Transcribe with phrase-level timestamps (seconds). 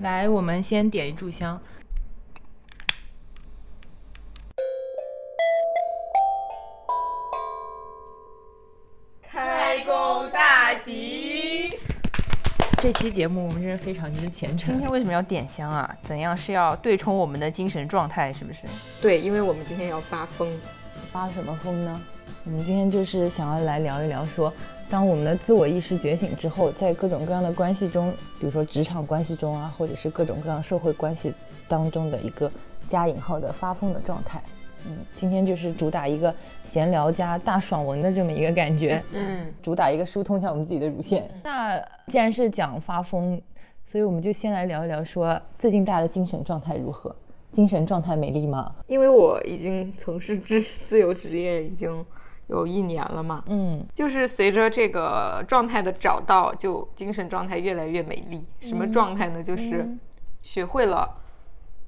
[0.00, 1.60] 来，我们先点一炷香。
[9.22, 11.78] 开工大吉！
[12.78, 14.80] 这期节目我们真是非常之虔诚今。
[14.80, 15.96] 天为什么要点香啊？
[16.02, 18.32] 怎样是要对冲我们的精神状态？
[18.32, 18.60] 是不是？
[19.00, 20.52] 对，因为我们今天要发疯，
[21.14, 22.00] 发什么疯呢？
[22.44, 24.52] 我们今天就是想要来聊一聊说，
[24.90, 28.10] 当我们的自我意识觉醒之后，在各种各样的关系中，
[28.40, 31.32] 比如说职场关系中啊，或者是各种各样社会关系
[31.68, 32.50] 当中的一个
[32.88, 34.42] 加引号的发疯的状态。
[34.86, 39.00] 嗯，今天就是主打一个闲聊加大爽文的这么一个感觉。
[39.12, 41.30] 嗯，主打一个疏通一下我们自己的乳腺。
[41.44, 43.40] 那既然是讲发疯，
[43.86, 47.14] 所以我们就先来聊一聊，说最近大家的精神状态如何？
[47.54, 48.74] 精神状态美丽吗？
[48.88, 52.04] 因为我已经从事自自由职业已经
[52.48, 58.44] 有一年了嘛，嗯，就是随着这个状态的找到，就精神状态越来越美丽。
[58.60, 59.40] 什么状态呢？
[59.40, 59.88] 就是
[60.42, 61.08] 学会了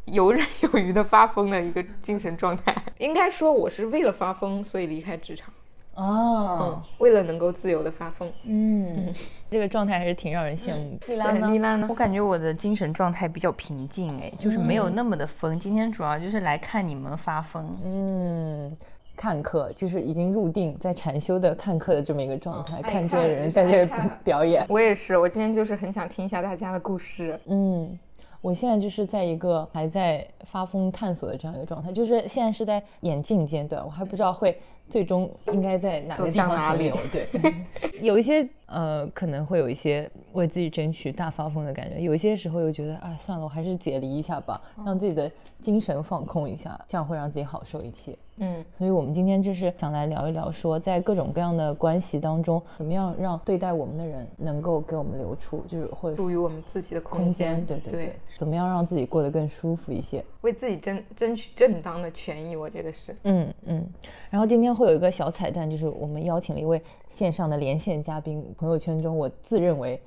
[0.04, 2.72] 游刃有余的发疯的一个精神状态。
[2.98, 5.52] 应该说，我是为了发疯，所以离开职场。
[5.96, 8.30] 哦，为了能够自由的发疯。
[8.44, 9.12] 嗯，
[9.50, 11.06] 这个状态还是挺让人羡慕的。
[11.08, 11.40] 丽拉呢？
[11.40, 11.94] 对丽拉呢我？
[11.94, 15.58] 感觉我的精神状态比较平静，哎，就是没有那么的疯。
[15.58, 17.78] 今天主要就是来看你们发疯。
[17.82, 18.76] 嗯，
[19.16, 23.88] 看客就是已经入定在禅修的看客的这么一个状态，爱看这人在这
[24.22, 24.66] 表演。
[24.68, 27.40] 我也是，我今天就是很想听一下大家的故事。
[27.46, 27.98] 嗯，
[28.42, 36.96] 我现在就是在一个还在发疯探索的这样一个状态，就是现在是在演进阶段，我还不知道会最终应该在哪个地方停留。
[37.12, 37.28] 对，
[38.00, 45.30] 有一些呃可能会有一些为自己争取大发疯的感觉，有一些时候又觉得啊算了，我还是解离一下吧，让自己的
[45.62, 48.16] 精神放空一下，这样会让自己好受一些。
[48.38, 60.22] 嗯，所以，我们今天就是想来聊一聊，说在各种各样的关系当中，怎么样让对待我们的人能够给我们留出，就是或者属于我们自己的空空间，对对对，怎么样让自己过得更舒服一些？
[60.42, 63.16] 为自己争争取正当的权益，我觉得是。
[63.22, 63.86] 嗯嗯。
[64.28, 69.98] 然后今天会有一个小彩蛋，就是我们邀请了一位线上的连线嘉宾，朋友圈中我自认为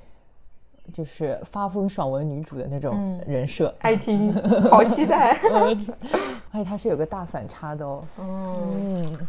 [0.94, 4.34] 就是发疯爽文女主的那种人设，爱听，
[4.70, 5.38] 好期待。
[6.52, 8.04] 而且它是有个大反差的哦。
[8.20, 9.28] 嗯，嗯，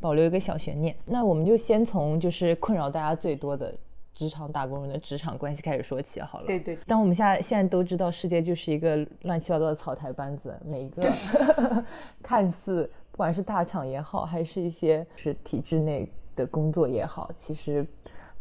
[0.00, 0.94] 保留一个小悬念。
[1.04, 3.74] 那我们就先从就是困扰大家最多的
[4.14, 6.46] 职场打工人的职场关系开始说起好了。
[6.46, 11.10] 对对，但我们现在现在都知道，世界就是一个乱七八糟的草台班子，每一个
[12.22, 17.86] 看似不管是大厂也好，还是一些是体制内的工作也好，其实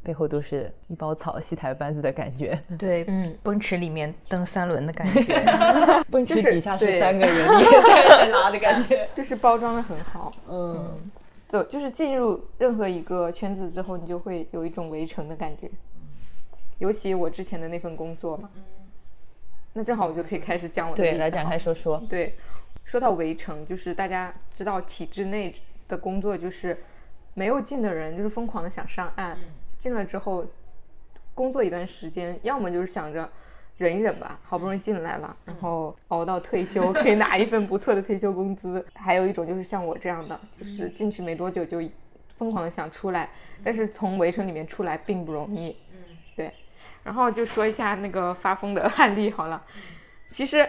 [0.06, 2.58] 背后都是一包草戏台班子的感觉。
[2.78, 5.24] 对，嗯，奔驰里面蹬三轮的感觉。
[6.12, 9.10] 奔驰就是底下是三个人， 一个带人拉的感觉。
[9.14, 10.32] 就是包装的很好。
[10.48, 10.96] 嗯，
[11.48, 15.70] 走，就是进入任何一个圈子之后，你就会有一种围城的感觉。
[16.78, 18.50] 尤其我之前的那份工作嘛，
[19.74, 22.02] 那正好我就可以开始讲我的例对，子来展开说说。
[22.08, 22.36] 对，
[22.84, 25.54] 说到围城，就是大家知道体制内
[25.88, 26.78] 的工作，就是
[27.34, 29.38] 没有进的人就是疯狂的想上岸，
[29.86, 30.44] 进了之后
[31.36, 33.30] 工作一段时间，要么就是想着
[33.78, 41.80] 忍一忍吧，好不容易进来了，然后熬到退休可以拿一份不错的退休工资；还有一种就是像我这样的，就是进去没多久就
[42.36, 43.30] 疯狂的想出来，
[43.64, 45.78] 但是从围城里面出来并不容易。
[45.92, 46.18] 嗯。
[46.36, 46.52] 对，
[47.04, 49.64] 然后就说一下那个发疯的 案例好了。
[50.30, 50.68] 其实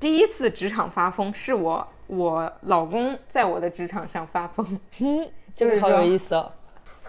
[0.00, 4.66] 第一次职场发疯是我我老公在我的职场上发疯，
[5.00, 6.50] 嗯，这就是个好有说意思哦，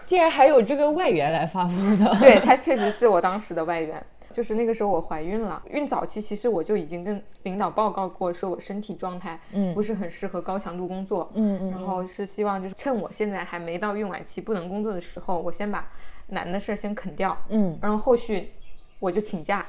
[0.06, 2.16] 竟然还有这个外援来发疯的。
[2.20, 4.02] 对他确实是我当时的外援。
[4.32, 15.88] 就是那个时候我怀孕了，孕早期其实我就已经跟领导报告过，说我身体状态嗯不是很适合高强度工作，嗯嗯，然后是希望就是趁我现在还没到孕晚期不能工作的时候，我先把
[16.26, 18.50] 难的事儿先啃掉，嗯然后后续
[18.98, 19.64] 我就请假。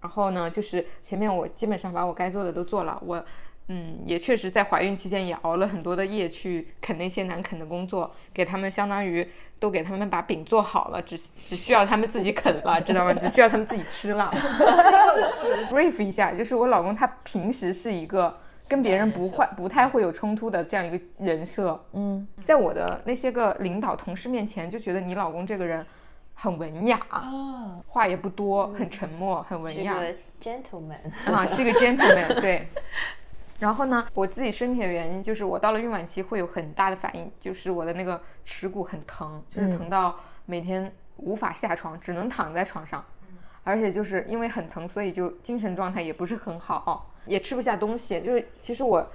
[0.00, 3.24] 然后呢，就是前面我基本上把我该做的都做了，我
[3.68, 9.26] 嗯也确实在怀孕期间也熬了很多的夜去啃那些难啃的工作，给他们相当于
[9.58, 13.14] 都给他们把饼做好了，只只需要他们自己啃了，知道吗？
[13.14, 14.30] 只需要他们自己吃了。
[15.70, 18.36] brief 一下，就是我老公他平时是一个
[18.68, 25.86] 跟别人不会不太会有冲突的这样一个人设，嗯在我的那些个领导同事面前，就觉得你老公这个人
[26.34, 29.96] 很文雅，啊，话也不多，很沉默，很文雅。
[30.40, 31.10] gentleman。
[31.24, 32.68] 啊，是个 gentleman，对。
[33.60, 43.02] 然后呢，我自己身体的原因就是我到了孕晚期会有很大的反应，就是我的那个耻骨很疼，就是疼到每天无法下床，只能躺在床上，
[43.62, 48.20] 而且就是因为很疼，所以就精神状态也不是很好，也吃不下东西。
[48.20, 49.06] 就是其实我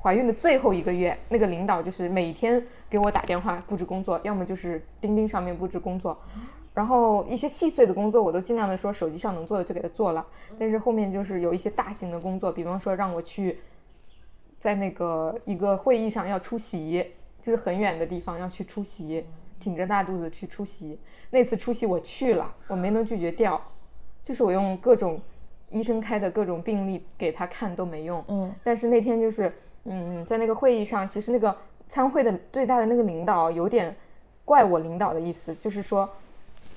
[0.00, 6.16] 怀孕的最后一个月，那个领导就是每天给我打电话布置工作，要么就是钉钉上面布置工作。
[6.74, 10.24] 然后一些细碎的工作，我都尽量的说手机上能做的就给他做了。
[10.58, 13.58] 但是后面就是有一些大型的工作，比方说让我去
[14.66, 19.24] 在那个一个会议上要出席，就是很远的地方要去出席，
[19.60, 20.98] 挺着大肚子去出席。
[21.30, 23.62] 那次出席我去了，我没能拒绝掉，
[24.24, 25.20] 就是我用各种
[25.70, 28.24] 医生开的各种病历给他看都没用。
[28.26, 33.94] 嗯，但是那天就是，嗯，在那个会议上，其实那个参会的最大的那个领导有点
[34.44, 36.10] 怪我领导的意思，就是说，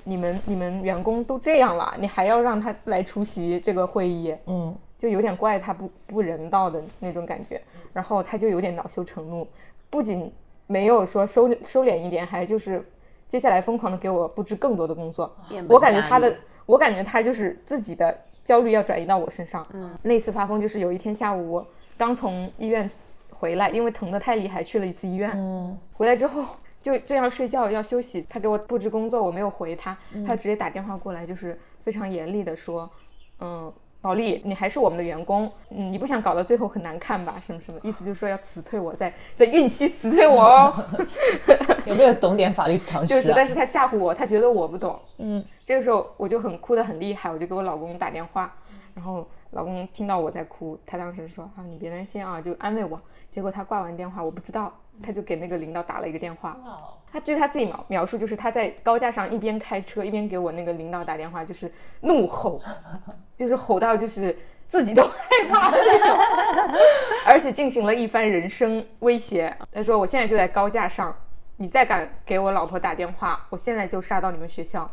[0.04, 7.60] 你们你们员工都这样了，你还要让他来出席这个会议，嗯，就有点怪他不不人道的那种感觉。
[7.92, 9.48] 然后他就有点恼羞成怒，
[9.90, 10.32] 不仅
[10.68, 12.88] 没有说收收敛一点，还就是
[13.28, 15.36] 接下来疯狂的给我布置更多的工作。
[15.68, 16.38] 我感觉他的，
[16.68, 19.66] 我感觉他就是自己的焦虑要转移到我身上。
[19.74, 21.68] 嗯，那次发疯就是有一天下午我
[21.98, 22.88] 刚从医院
[23.32, 25.32] 回来，因为疼得太厉害，去了一次医院。
[25.34, 26.46] 嗯，回来之后
[26.84, 29.98] 就这样睡觉要休息，他给我布置工作，我没有回他，
[30.28, 32.88] 他直接打电话过来，就是非常严厉的说，
[33.40, 33.74] 嗯。
[34.02, 37.36] 保利，你还是我们的员工，嗯，你不想搞到最后很难看吧？
[37.46, 38.06] 什么什么意思？
[38.06, 40.74] 就是说要辞退我，在在孕期辞退我哦。
[41.86, 43.18] 有没有懂点法律常识、啊？
[43.18, 44.98] 就是，但是他吓唬我，他觉得我不懂。
[45.18, 48.56] 嗯，这个时候我就很哭得很厉害，我就给我老公打电话，
[48.94, 53.00] 然后老公听到我在哭，他当时说啊，你别担心啊，就安慰我。
[53.30, 54.74] 结果他挂完电话，我不知道，
[55.04, 56.58] 他就给那个领导打了一个电话。
[57.12, 61.72] 他据他自己描描述，就是他在高架上一边开车一边给我那个领导打电话，就是
[62.02, 62.62] 怒吼，
[63.38, 65.12] 就是吼到就是自己都 害
[65.50, 66.18] 怕的那种，
[67.26, 69.56] 而且进行了一番人身威胁。
[69.72, 71.16] 他说：“我现在就在高架上，
[71.58, 74.90] 你再敢给我老婆打电话，我现在就杀到你们学校。”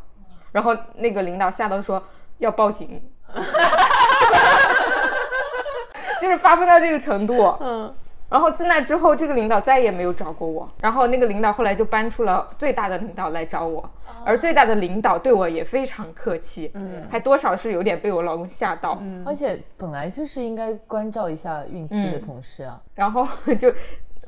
[0.53, 2.03] 然后那个领导吓到说
[2.39, 3.03] 要报警，
[6.19, 7.55] 就是发疯到这个程度。
[7.61, 7.95] 嗯。
[8.28, 10.69] 然后自那之后，这个领导再也没有找过我。
[10.81, 13.88] 然后那个领导后来就搬出了最大的领导来找我，
[14.25, 18.99] 而最大的领导对我也非常客气，嗯，还多少是有点被我老公吓到。
[19.00, 22.81] 嗯，而且本来就是应该关照一下孕期的同事啊。
[22.94, 23.73] 然后就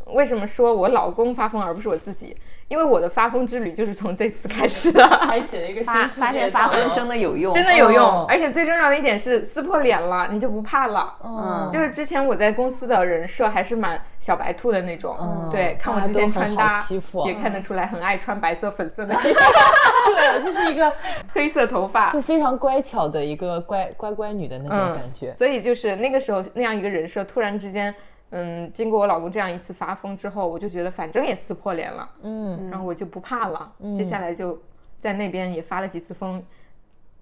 [0.06, 2.36] 为什么说我老公发疯而不是我自己？
[2.68, 6.20] 因为我的发疯之旅就是从这次开始的， 开启了一个新世界。
[6.20, 8.26] 发现发疯真的有用，真的有用。
[8.26, 11.14] 而且最重要的一点是撕破脸了，你就不怕了。
[11.24, 15.16] 嗯，就是之前我在公司的人设还是蛮小白兔的那种。
[15.18, 16.84] 嗯，对，看我之前穿搭
[17.24, 19.22] 也看得出来很爱穿白色、粉色的衣服。
[20.14, 20.92] 对，就是一个
[21.32, 25.34] 黑色头发，就非常乖巧的一个乖乖乖女的那种感觉。
[25.38, 27.94] 所以就是那个时候那样一个人设，突然之间。
[28.30, 33.72] 嗯，经过我老公这样一次发疯之后，我就觉得反正也撕破脸了，嗯，然后我就不怕了。
[33.96, 34.60] 接下来就
[34.98, 36.42] 在那边也发了几次疯，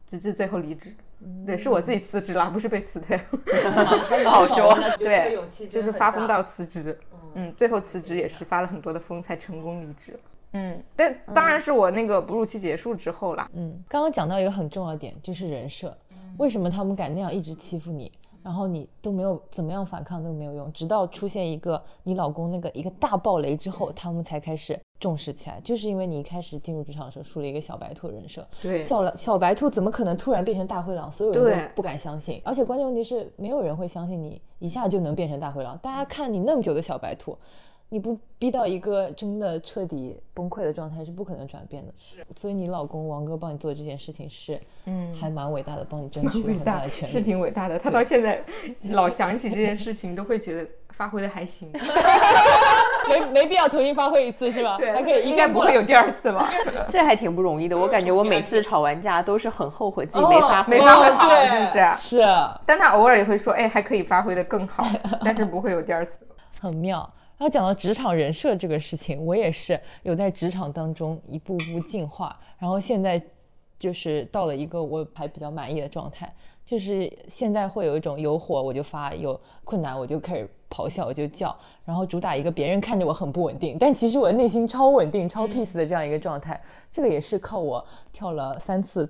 [0.05, 0.95] 直至最后离职。
[1.47, 3.17] 对，是我自己辞职了，不是被辞退。
[3.31, 4.77] 不好说。
[4.99, 5.39] 对，
[5.71, 6.99] 就是发疯到辞职。
[7.35, 10.19] 嗯，最后辞职也是发了很多的疯才成功离职。
[10.53, 13.49] 嗯，但当然是我那个哺乳期结束之后啦。
[13.55, 15.97] 嗯，刚刚讲到一个很重要的点，就是人设。
[16.39, 18.13] 为什么他们敢那样一直欺负你？
[18.47, 25.61] 然后你都没有怎么样反抗都没有用，直到出现一个你老公那个一个大暴雷之后，他们才开始重视起来。
[25.65, 31.11] 就是因为你一开始进入职场的时候树立一个小白兔人设，对，小小白兔怎么可能突然变成大灰狼？
[31.11, 32.41] 所有人都不敢相信。
[32.45, 35.77] 而且关键问题是，没有人会相信你一下就能变成大灰狼。
[35.79, 37.37] 大家看你那么久的小白兔。
[37.89, 42.27] 你不逼到一个真的彻底崩溃的状态是不可能转变的，是。
[42.39, 47.79] 所以你老公王哥帮你做这件事情是，嗯，还蛮伟大的，帮你争取很大的权利，是挺伟大的。
[47.79, 48.43] 他到现在
[48.91, 51.71] 老想起这件事情，都会觉得发挥的还行，
[53.09, 54.77] 没没必要重新发挥一次是吧？
[54.79, 56.51] 对，还可以，应该不会有第二次了。
[56.91, 62.19] 这还挺不容易的，我感觉我每次吵完架都是很后悔自己没发挥没发挥好，是不是？
[62.19, 62.23] 是。
[62.67, 64.85] 但他偶尔也会说，哎，还可以发挥的更好，
[65.25, 66.19] 但是不会有第二次。
[66.59, 67.09] 很妙。
[67.39, 73.23] 然后讲到职场人设这个事情，我也是有在职场当中一步步进化，然后现在
[73.79, 86.59] 就是到了一个我还比较满意的状态，就是现在会有一种有火我就发，有困难我就开始咆哮我就叫，然后主打一个别人看着我很不稳定，但其实我的内心超稳定、超 peace 的这样一个状态，
[86.91, 89.09] 这个也是靠我跳了三次。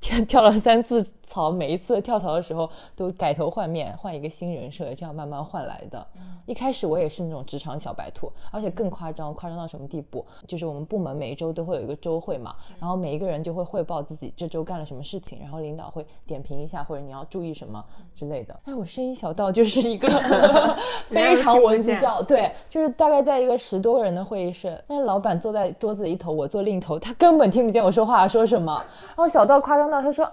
[0.00, 1.02] 跳跳了三次
[1.34, 6.06] 槽，每一次跳槽的时候都改头换面，换一个新人设，这样慢慢换来的。
[6.46, 10.24] 一开始我也是那种职场小白兔，而且更夸张，夸张到什么地步？
[10.46, 18.54] 就是我们部门每一周都会有一个周会嘛，然后每一个人就会汇报自己这周干了什么事情，然后领导会点评一下，或者你要注意什么之类的。
[18.66, 20.08] 哎，我声音小到就是一个
[21.10, 28.72] 非常文字教，对，就是大概在一个十多个人的会议室，那老板坐在桌子一头，我坐另一头，他根本听不见我说话说什么，
[29.08, 30.04] 然后小到夸张到。
[30.04, 30.30] 他说：“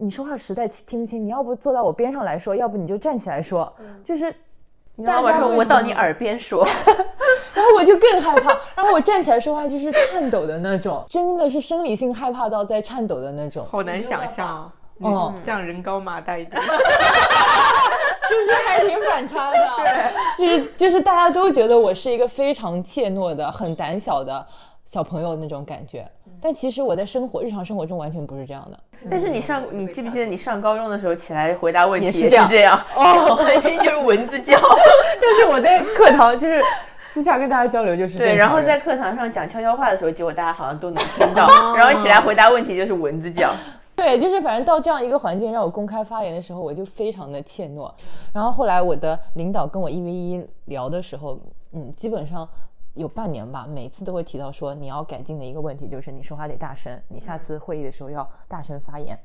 [0.00, 3.72] 你说话实在听不清，你要不坐到我边上来说，要不你就站起来说。
[4.04, 4.34] 就是，
[4.96, 6.66] 老板说我到你耳边说。
[7.54, 8.50] 然后我就更害怕。
[8.76, 13.66] 然后我站起来说话就是颤抖的那种，真的是生理性害怕到在颤抖的那种。
[13.66, 24.46] 好难想象，哦嗯，这样人高马大一点， 就是还挺反差的，对就是就是大家都觉得我是一个非常怯懦的、很胆小的
[24.84, 26.08] 小朋友那种感觉，
[26.40, 28.78] 但其实我在生活日常生活中完全不是这样的。
[29.10, 32.80] 但是你上，你记不记得你上高中的时候起来回答问题是这样这样？
[32.96, 34.58] 哦， 完全就是蚊子叫。
[35.20, 36.62] 但是我在课堂就是
[37.12, 43.52] 私下跟大家交流就是对，然后在课堂上讲悄悄话的时候，结果大家好像都能听到，然后起来回答问题就是蚊子叫。
[43.94, 47.92] 对，就是反正到这样一个环境让我公开发言的时候，我就非常的怯懦。
[48.32, 51.36] 然后后来我的领导跟我一 v 一聊的时候，
[51.72, 52.48] 嗯，基本上
[52.98, 59.18] 有半年吧，每次都会提到说你要改进的一个问题就是你说话得大声，你下次会议的时候要大声发言。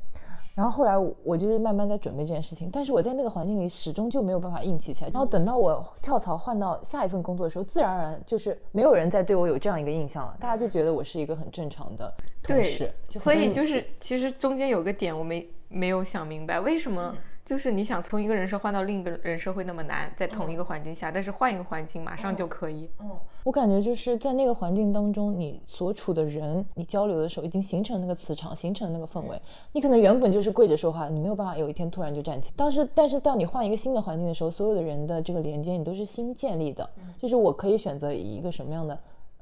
[0.56, 5.10] 然后后来我我就是慢慢在准备这件事情，但是我在那个环境里始终就没有办法硬气起来。
[5.12, 12.14] 然后等到我跳槽换到下一份工作的时候，自然而然就是没有人再对我有这样一个印象了，大家就觉得我是一个很正常的
[12.44, 12.94] 同事。
[13.10, 17.16] 就所以就是其实中间有个点我没没有想明白，为什么
[17.54, 22.90] 就是你想从一个人设换到另一个人设会那么难，在同一个环境下，但是换一个环境马上就可以。
[23.00, 23.12] 嗯
[23.44, 29.40] 我感觉就是在那个环境当中，你所处的人，你交流的时候已经形成那个磁场，形成那个氛围。
[29.74, 32.52] 你可能原本就是跪着说话，你没有办法有一天突然就站起。
[32.56, 39.00] 当时，但是到你换一个新的环境的时候，所有的人的这个连接你都是新建立的，就是我可以选择以一个什么样的。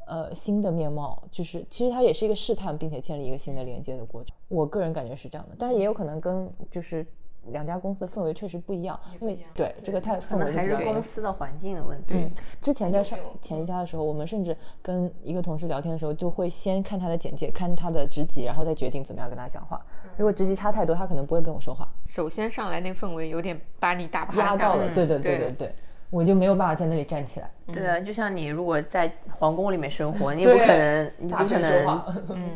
[0.08, 4.36] 呃，新的面貌就是，其实它也是一个试探，并且建立一个新的连接的过程。
[4.50, 7.06] 我个人感觉是这样的，但是也有可能跟就是
[7.48, 12.14] 两家公司的氛围确实不一样，因为对这个太氛可能还是公司的环境的问题。
[12.14, 12.32] 嗯，
[12.62, 19.84] 之前在上前一家的时候，我们甚至跟一个同事聊天的时候，就会先看他的简介，看他的职级，然后再决定怎么样跟他讲话。
[20.18, 24.90] 如果职级差太多，他可能不会跟我说话，首先上来那氛围有点把你打趴下压到了。
[24.90, 25.76] 对对对对对，
[26.12, 27.50] 我就没有办法在那里站起来。
[27.72, 32.02] 对啊，就像你如果在皇宫里面生活， 你也不可能，你不可能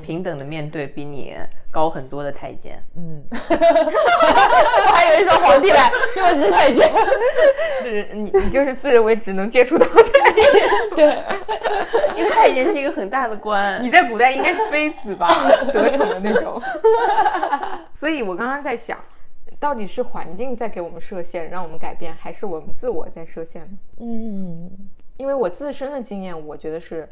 [0.03, 1.33] 平等的面对比你
[1.71, 2.83] 高很多的太监。
[2.97, 6.91] 嗯， 我还以为说皇帝来，结果是太监。
[7.81, 10.43] 是 你你就是自认为只能接触到太监
[10.95, 11.05] 对，
[12.17, 13.81] 因为太监是一个很大的官。
[13.81, 15.27] 你在古代应该是妃子吧，
[15.71, 16.61] 得宠的那种。
[17.93, 18.97] 所以我刚刚在想，
[19.65, 23.77] 到底是环境在给我们设限，让我们改变，还是我们自我在设限呢？
[23.97, 24.69] 嗯，
[25.17, 27.09] 因为我自身的经验，我觉得是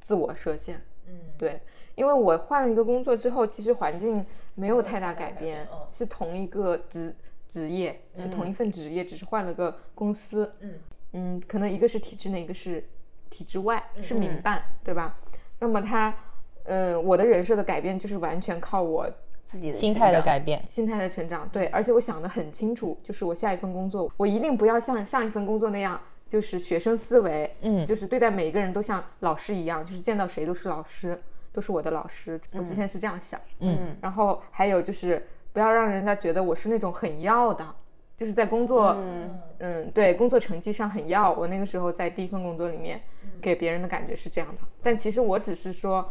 [0.00, 0.80] 自我设限。
[1.08, 1.60] 嗯，对，
[1.96, 7.12] 因为我换了一个工作之后，其实环境没有太大改变，是同一个职
[7.48, 10.48] 职业，是同一份职业，只是换了个公司。
[10.60, 10.74] 嗯
[11.14, 12.88] 嗯，可能一个是体制内，一个是
[13.28, 15.18] 体制外，是民办，对吧？
[15.58, 16.16] 那么他，
[16.66, 19.10] 嗯，我的人设的改变就是完全靠我
[19.50, 20.62] 自己的心态的改变。
[20.68, 31.20] 心态的成长，对，而且我想的很清楚，就是我下一份工作，我一定不要像上一份工作那样，就是学生思维，嗯就是对待每一个人都像老师一样，就是见到谁都是老师，
[31.52, 32.40] 都是我的老师。
[32.52, 37.66] 我之前是这样想，嗯然后还有就是不要让人家觉得我是那种很要的，
[38.16, 38.96] 就是在工作，
[39.58, 41.32] 嗯对，工作成绩上很要。
[41.32, 43.00] 我那个时候在第一份工作里面
[43.40, 46.08] 给别人的感觉是这样的，但其实我只是说，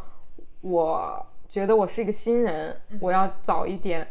[0.61, 4.07] 我觉得我是一个新人，我要早一点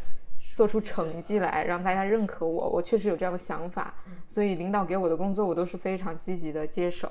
[0.53, 2.69] 做出成绩来，让大家认可我。
[2.69, 3.93] 我确实有这样的想法，
[4.27, 7.09] 所以领导给我的工作，我都是非常积极的接手，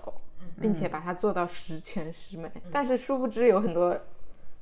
[0.60, 2.50] 并且把它做到十全十美。
[2.70, 3.98] 但是殊不知有很多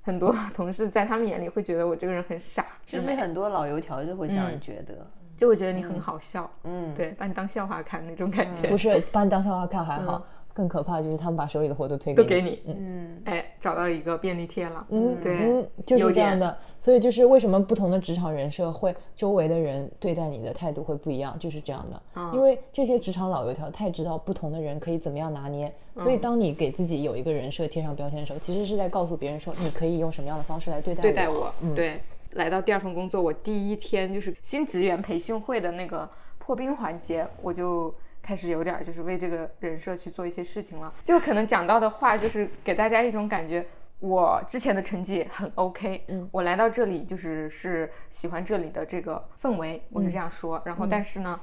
[0.03, 5.07] 很多 同事在他们眼里会觉得我这个人很傻，其实很多老油条就会这样觉得。
[5.37, 8.71] 就会觉得你很好笑，嗯，对，把你当笑话看那种感觉。
[8.71, 10.25] 不是把你当笑话看还好，
[10.57, 12.29] 更可怕的就是他们把手里的活都推给你。
[12.29, 16.57] 都给你，嗯，哎，找到一个便利贴了，嗯，对嗯，就是这样的。
[16.81, 22.03] 所以就是为什么不同的职场人设会周围的人对待你的态度会不一样，就是这样的。
[22.15, 32.01] 嗯因为这些职场老油条太知道不同的人可以怎么样拿捏，嗯所以当你给自己有一个人设贴上标签的时候，其实是在告诉别人说你可以用什么样的方式来对待对待我，嗯，对。
[32.33, 36.07] 来到第二份工作，我第一天就是新职员培训会的那个
[36.39, 37.95] 破冰环节，我就
[38.27, 40.93] 开始有点儿就是为这个人设去做一些事情了。
[41.05, 43.65] 就可能讲到的话，就是给大家一种感觉，
[44.01, 50.61] 我之前的成绩很 OK，嗯，我来到这里就是是喜欢这里的这个氛围，我是这样说。
[50.65, 51.39] 然后但是呢，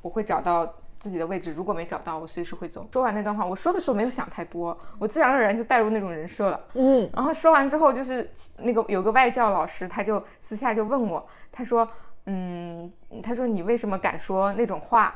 [0.00, 0.72] 我会找到。
[1.00, 2.84] 自己的位置，如果没找到，我随时会走。
[2.92, 6.60] 说完那段话，我说的时候没有想太多，我自然而然就带入那种人设了。
[6.74, 11.88] 嗯，然后说完之后，就是那个有个外教老师，他就私下就问我，他说，
[12.26, 12.92] 嗯，
[13.22, 15.14] 他说你为什么敢说那种话？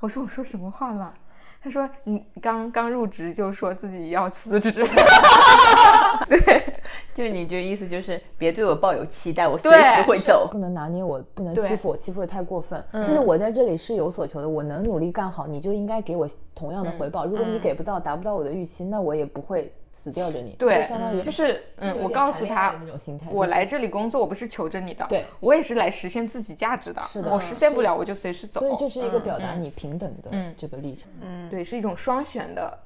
[0.00, 1.14] 我说我说什么话了？
[1.62, 4.72] 他说你刚刚入职就说自己要辞职，
[6.26, 6.64] 对，
[7.12, 10.48] 就是你这意思就是别对我抱有期待，我随时会走。
[10.50, 12.82] 不能拿捏我，不能欺负我，欺负的太过分。
[12.94, 17.26] 就是我在这里是有所求的，我能努力干好，你就应该给我同样的回报。
[17.26, 20.56] 如果你给不到，达不到我的预期，那我也不会死吊着你。
[20.58, 27.02] 对就相当于就是嗯，我告诉他那种心态，我来这里工作，我不是求着你的，对我也是来实现自己价值的。
[27.02, 28.60] 是的我实现不了，我就随时走。
[28.60, 31.10] 所以这是一个表达你平等的嗯这个历程。
[31.50, 32.78] 对，是一种双选的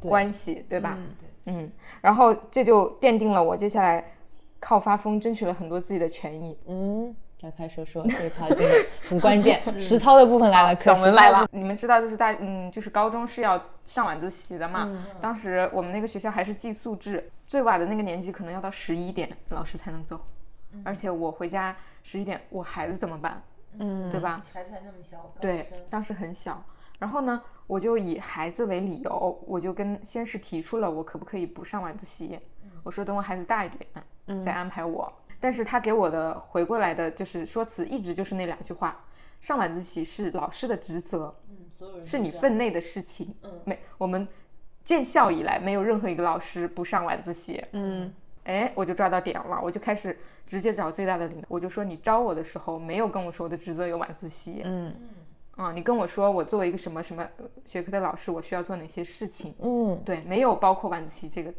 [0.00, 0.98] 关系，对吧？
[1.46, 1.70] 嗯，
[2.00, 4.12] 然后这就奠定了我接下来
[4.60, 6.56] 靠发疯争取了很多自己的权益。
[6.66, 14.90] 嗯，展开说说这一趴真的很关键， 实操的部分来了，可小文来了，你们知道就是大嗯，就是高中是要上晚自习的嘛。
[15.20, 20.18] 当时我们那个学校还是寄宿制，最晚的那个年级可能要到十一点老师才能走，
[20.82, 23.42] 而且我回家十一点，我孩子怎么办？
[23.78, 24.40] 嗯，对吧？
[24.50, 26.64] 孩子还那么小，对，当时很小。
[26.98, 32.40] 然后呢，我就以孩子为理由，我就跟先是提出了我可不可以不上晚自习。
[32.82, 35.12] 我说等我孩子大一点，再安排我。
[35.44, 39.04] 但是他给我的回过来的就是说辞，一直就是那两句话：
[39.42, 43.34] 上晚自习是老师的职责，嗯是你分内的事情。
[43.42, 44.26] 嗯没，我们
[44.82, 47.62] 建校以来没有任何一个老师不上晚自习。
[47.72, 48.10] 嗯，
[48.44, 54.62] 哎，我就抓到点了，我就开始直接找最大的领导，我就说你招我的时候没有跟我说我的职责有晚自习。
[54.64, 54.94] 嗯
[55.56, 59.54] 啊，你跟我说我作为一个什么什么呃学科的老师，我需要做哪些事情？
[59.60, 61.52] 嗯，对，没有包括晚自习这个，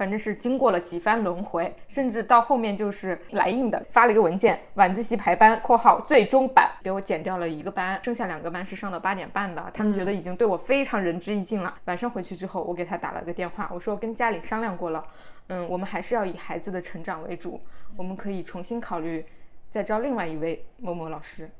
[0.00, 11.76] 反正是经过了几番轮回，甚至到后面就是来硬的，发了一个文件，晚自习排班（括号最终版）给我减掉了一个班，剩下两个班是上到八点半的，他们觉得已经对我非常仁至义尽了。
[11.84, 15.04] 晚上回去之后，我给他打了个电话，我说跟家里商量过了，
[15.48, 17.60] 嗯，我们还是要以孩子的成长为主，
[17.94, 19.22] 我们可以重新考虑
[19.68, 21.50] 再招另外一位某某老师。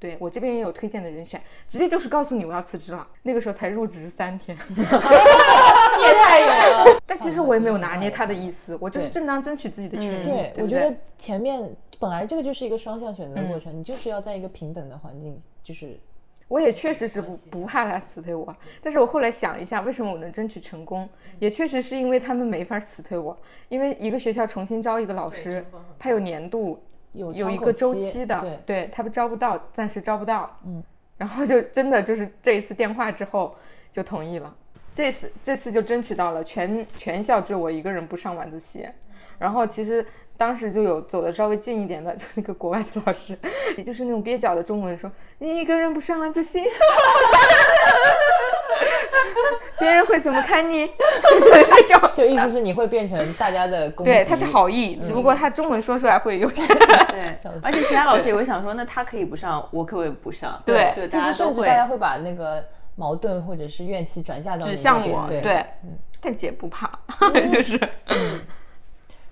[0.00, 3.06] 对我这边也有推荐的人选，直接就是告诉你我要辞职了。
[3.22, 7.00] 那个时候才入职三天， 你也太勇了。
[7.06, 10.24] 但其实我也没有拿捏他的意思，我就是对正当争取自己的权益。
[10.24, 11.62] 对，对不对我觉得前面
[11.98, 16.00] 本来这个就是一个双向选择的过程，你就是要在一个平等的环境，就是
[16.48, 21.06] 我也确实是不不怕他辞退我，但是我后来想一下，为什么我能争取成功，
[21.38, 23.38] 也确实是因为他们没法辞退我，
[23.68, 25.62] 因为一个学校重新招一个老师，
[25.98, 30.82] 他有年度有有一个周期期的，对，他们招不到，暂时招不到，嗯，
[31.16, 33.56] 然后就真的就是这一次电话之后
[33.90, 34.54] 就同意了，
[34.94, 38.88] 这次这次就争取到了全全校只有我一个人不上晚自习，
[39.38, 43.36] 然后其实当时就有走的稍微近一点的，就那个国外的老师，
[43.76, 46.64] 也就是那种蹩脚的中文说你一个人不上晚自习，
[49.80, 50.86] 别人会怎么看你？
[51.88, 52.10] 这种。
[52.14, 56.66] 就意思是你会变成大家的公对，他是好意，只不过他中文说出来会有点。
[56.68, 60.62] 对， 而且其他老师也会想说，那他可以不上，我可不可以不上？
[60.64, 62.62] 对就就是大家会甚至大家会把那个
[62.96, 65.64] 矛盾或者是怨气转嫁到指你向我，那边对，对，
[66.20, 66.90] 但姐不怕，
[67.32, 67.80] 就是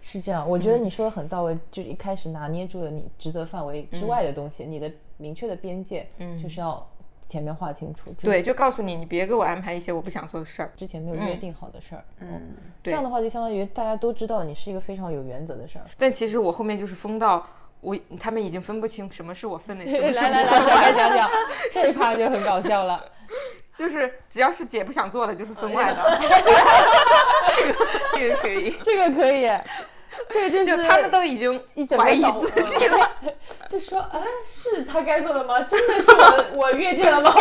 [0.00, 0.48] 是这样。
[0.48, 6.88] 我觉得你说的很到位，就是一开始拿捏住了你职责范围之外的东西，你的明确的边界，嗯，就是要
[7.28, 10.72] 前面划清楚，对，就告诉你，你别给我安排一些我不想做的事儿。
[10.76, 15.84] 之前没有约定好的事儿，嗯，这样的话就相当于大家都知道你是一个非常有原则的事儿。
[15.98, 17.46] 但其实我后面就是疯到
[17.80, 20.92] 我，他们已经分不清什么是我分内， 什么是来来来，展开。
[20.92, 21.30] 讲讲，
[21.70, 23.04] 这一趴就很搞笑了。
[23.76, 26.18] 就是只要是姐不想做的，就是分外的。
[26.20, 27.76] 这 个
[28.14, 28.76] 这个可以。
[28.82, 29.48] 这个可以，
[30.30, 33.10] 这个就就是他们都已经一整个怀疑小自己了。
[33.68, 35.60] 就说啊，是他该做的吗？
[35.68, 37.32] 真的是我我越界了吗？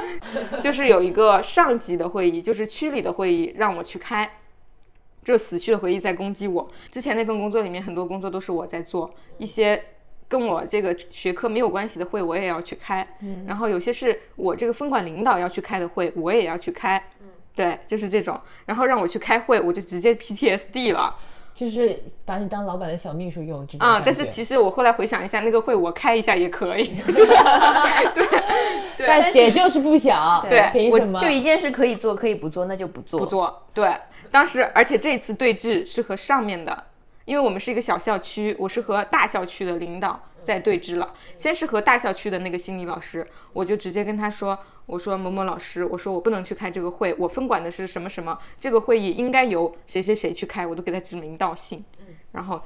[0.60, 4.30] 就是有一个上级的会议，就是区里的会议，让我去开。
[5.22, 6.70] 这死去的回忆在攻击我。
[6.90, 9.82] 之前那份工作里面，很多工作都是我在做，一些
[10.28, 13.06] 跟我这个学科没有关系的会，我也要去开。
[13.46, 17.02] 然后有些是我这个分管领导要去开的会，我也要去开。
[17.54, 18.40] 对，就是这种。
[18.64, 21.14] 然后让我去开会，我就直接 PTSD 了
[21.54, 24.00] 就是把你当老板的小秘书用啊！
[24.04, 26.88] 但是其实我后来回想一下，那个会我开一下也可以。
[27.06, 28.26] 对
[28.96, 31.20] 对但是姐就是不想，对凭什么？
[31.20, 33.20] 就一件事可以做，可以不做，那就不做。
[33.20, 33.62] 不做。
[33.74, 33.94] 对，
[34.30, 36.84] 当时而且这次对峙是和上面的，
[37.24, 41.14] 因为我们是一个小校区，我是和大校区的领导在对峙了。
[41.36, 51.84] 先是和大校区的那个心理老师，我就直接跟他说，我说某某老师，我说我不能去开这个会，我分管的是什么什么，这个会议应该由谁谁谁去开，我都给他指名道姓。
[52.32, 52.60] 然后。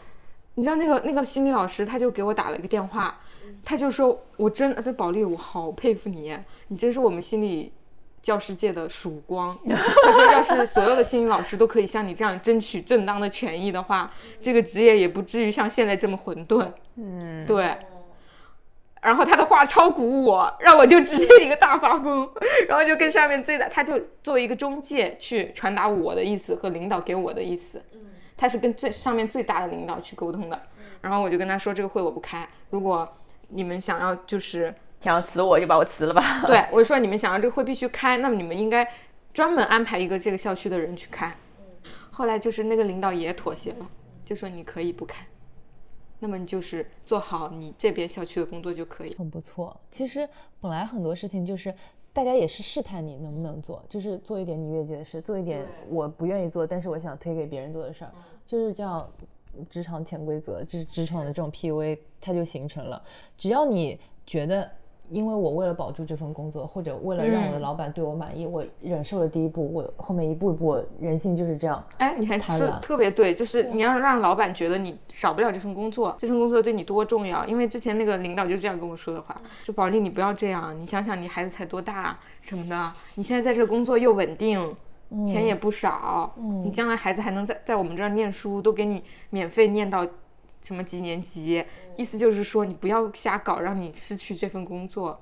[0.57, 3.21] 你知道那个那个心理老师，他就给我打了一个电话，
[3.65, 6.33] 他就说：“我真的，宝莉，我好佩服你，
[6.69, 7.73] 你真是我们心理
[8.25, 9.57] 教师界的曙光。
[9.69, 14.11] ”他说：“要是所有的心理老师都可以像你这样争取正当的权益的话，
[14.41, 17.77] 这个职业也不至于像现在这么混沌。”嗯，对。
[19.03, 22.27] 然后他的话超鼓舞我，让我就直接一个大发疯，
[22.67, 27.83] 然后就跟下面最大，他就作为一个中介去传达我的意思和领导给我的意思。
[28.35, 30.59] 他是跟最上面最大的领导去沟通的。
[31.03, 33.07] 然后我就跟他说，这个会我不开，如果
[33.49, 36.41] 你们想要就是想要辞我就把我辞了吧。
[36.49, 38.91] 对，我就说你们想要这个会必须开，那么你们应该
[39.35, 41.37] 专门安排一个这个校区的人去开。
[42.11, 43.91] 后来就是那个领导也妥协了，
[44.25, 45.27] 就说你可以不开，
[46.21, 49.15] 那么你就是做好你这边校区的工作就可以。
[49.17, 49.79] 很不错。
[49.91, 50.27] 其实
[50.59, 51.75] 本来很多事情就是
[52.13, 58.11] 大家也是试探你能不能做，就是做一点你越界的事，做一点我不愿意做，但是我想推给别人做的事儿，
[58.47, 59.07] 就是叫。
[59.71, 63.01] 职场潜规则就是职场的这种 PUA，它就形成了。
[63.39, 64.69] 只要你觉得，
[65.11, 71.85] 因为我为了保住这份工作，或者为了让我的老板对我满意，我忍受了第一步，我后面一步一步，人性就是这样。
[71.99, 77.47] 哎，你还说得特别对，就是你要让老板觉得你少不了这份工作，这份工作对你多重要。
[77.47, 84.75] 因为之前那个领导就这样跟我说的话，就宝莉你不要这样，你想想你孩子才多大什么的，你现在在这工作又稳定。
[85.29, 90.05] 钱也不少，你将来孩子还能在在我们这儿念书，都给你免费念到
[90.61, 91.63] 什么几年级？
[91.97, 95.21] 意思就是说你不要瞎搞，让你失去这份工作，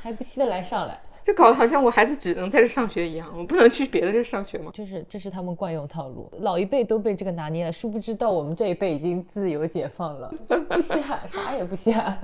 [0.00, 4.70] 还不惜的来上来，就搞得好像我孩子只能在这上学一样，我不能去别的这上学吗？
[4.74, 10.32] 就是这是他们惯用套路，老一辈都被这个拿捏了，殊不知到我们这一辈已经自由解放了，
[10.68, 12.18] 不稀罕，啥也不稀罕。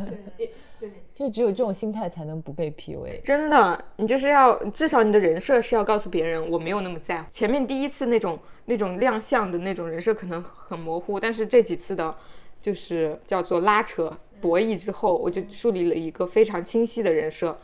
[0.79, 3.20] 对就只有这种心态才能不被 PUA。
[3.20, 7.29] 真的，你就是要至少你的人设是要告诉别人我没有那么在乎。
[7.31, 12.14] 前面第一次那种那种亮相的那种人设可能很模糊，但是这几次的，
[12.61, 17.59] 就是叫做拉扯博弈之后，我就树立了一个非常清晰的人设，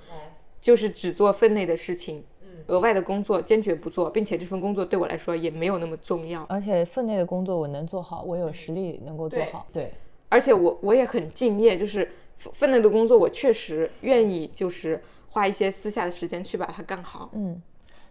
[0.61, 2.25] 就是只做分内的事情，
[2.67, 6.45] 额外的工作坚决不做，并且这份工作对我来说也没有那么重要。
[6.49, 9.67] 而且分内的工作我能做好，我有实力能够做好。
[9.73, 9.93] 对，
[10.29, 12.09] 而且我我也很敬业，就是。
[12.53, 17.31] 分内的工作，我确实愿意，就是花一些私下的时间去把它干好。
[17.33, 17.63] 嗯，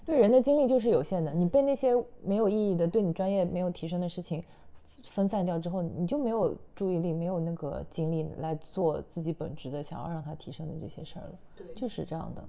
[0.03, 1.91] 对，人的精力就是有限的，你被那些
[2.23, 4.43] 没有意义的、对你专业没有提升的事情
[5.15, 11.39] 分散掉之后，你就没有注意力，没有那个精力来做自己本职的、想要让它提升的这些事儿了。
[11.55, 12.43] 对，就是这样的。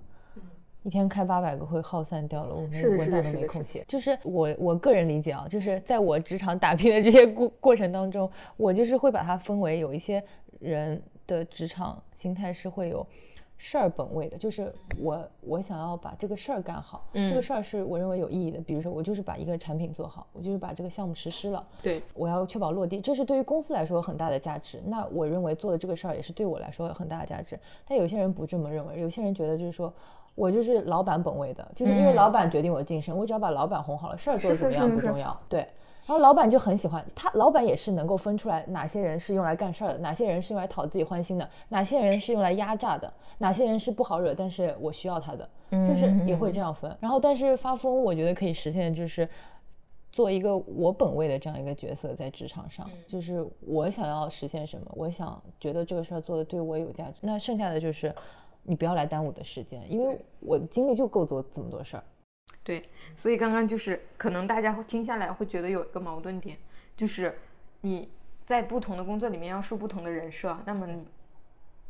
[0.82, 3.84] 一天开八百个会耗散掉了，我们文档都没空闲。
[3.88, 10.22] 就是我我个人理解啊，就是在我职场打拼的这些过过程当中，我就是会把它分为有一些
[10.58, 11.00] 人。
[11.28, 13.04] 的职场心态是会有
[13.58, 18.60] 事儿本位的，就是我我想要把这个事儿干好，这个事儿是我认为有意义的。
[18.60, 24.82] 比如说我就是把一个产品做好，我就是把这个项目实施了，对，我要确保落地，这是对于公司来说很大的价值。
[24.84, 27.58] 那我认为做的这个事儿也是对我来说有很大的价值。
[27.88, 29.92] 但有些人不这么认为，有些人觉得就是说
[30.34, 35.66] 我就是老板本位的，就是因为老板决定我晋升，我只要把老板哄好了，事儿做怎么样不重要，对。
[36.06, 46.96] 然后老板就很喜欢他，老板也是能够分出来哪些人是用来干事儿的，哪些人是用来讨自己欢心的，哪些人是用来压榨的，哪些人是不好惹，但是我需要他的，就是也会这样分。
[47.00, 49.28] 然后，但是发疯，我觉得可以实现，就是
[50.12, 58.14] 做一个我本位的这样一个角色，在职场上，就是我想要实现什么，我想觉得这个事儿做的对我有价值，那剩下的就是
[58.62, 62.04] 你不要来耽误我的时间，因为我精力就够做这么多事儿。
[62.62, 66.58] 对，所以刚刚就是可能大家会听下来会觉得有一个矛盾点，
[66.96, 67.38] 就是
[67.82, 68.08] 你
[68.44, 71.06] 在不同的工作里面要树不同的人设，那么你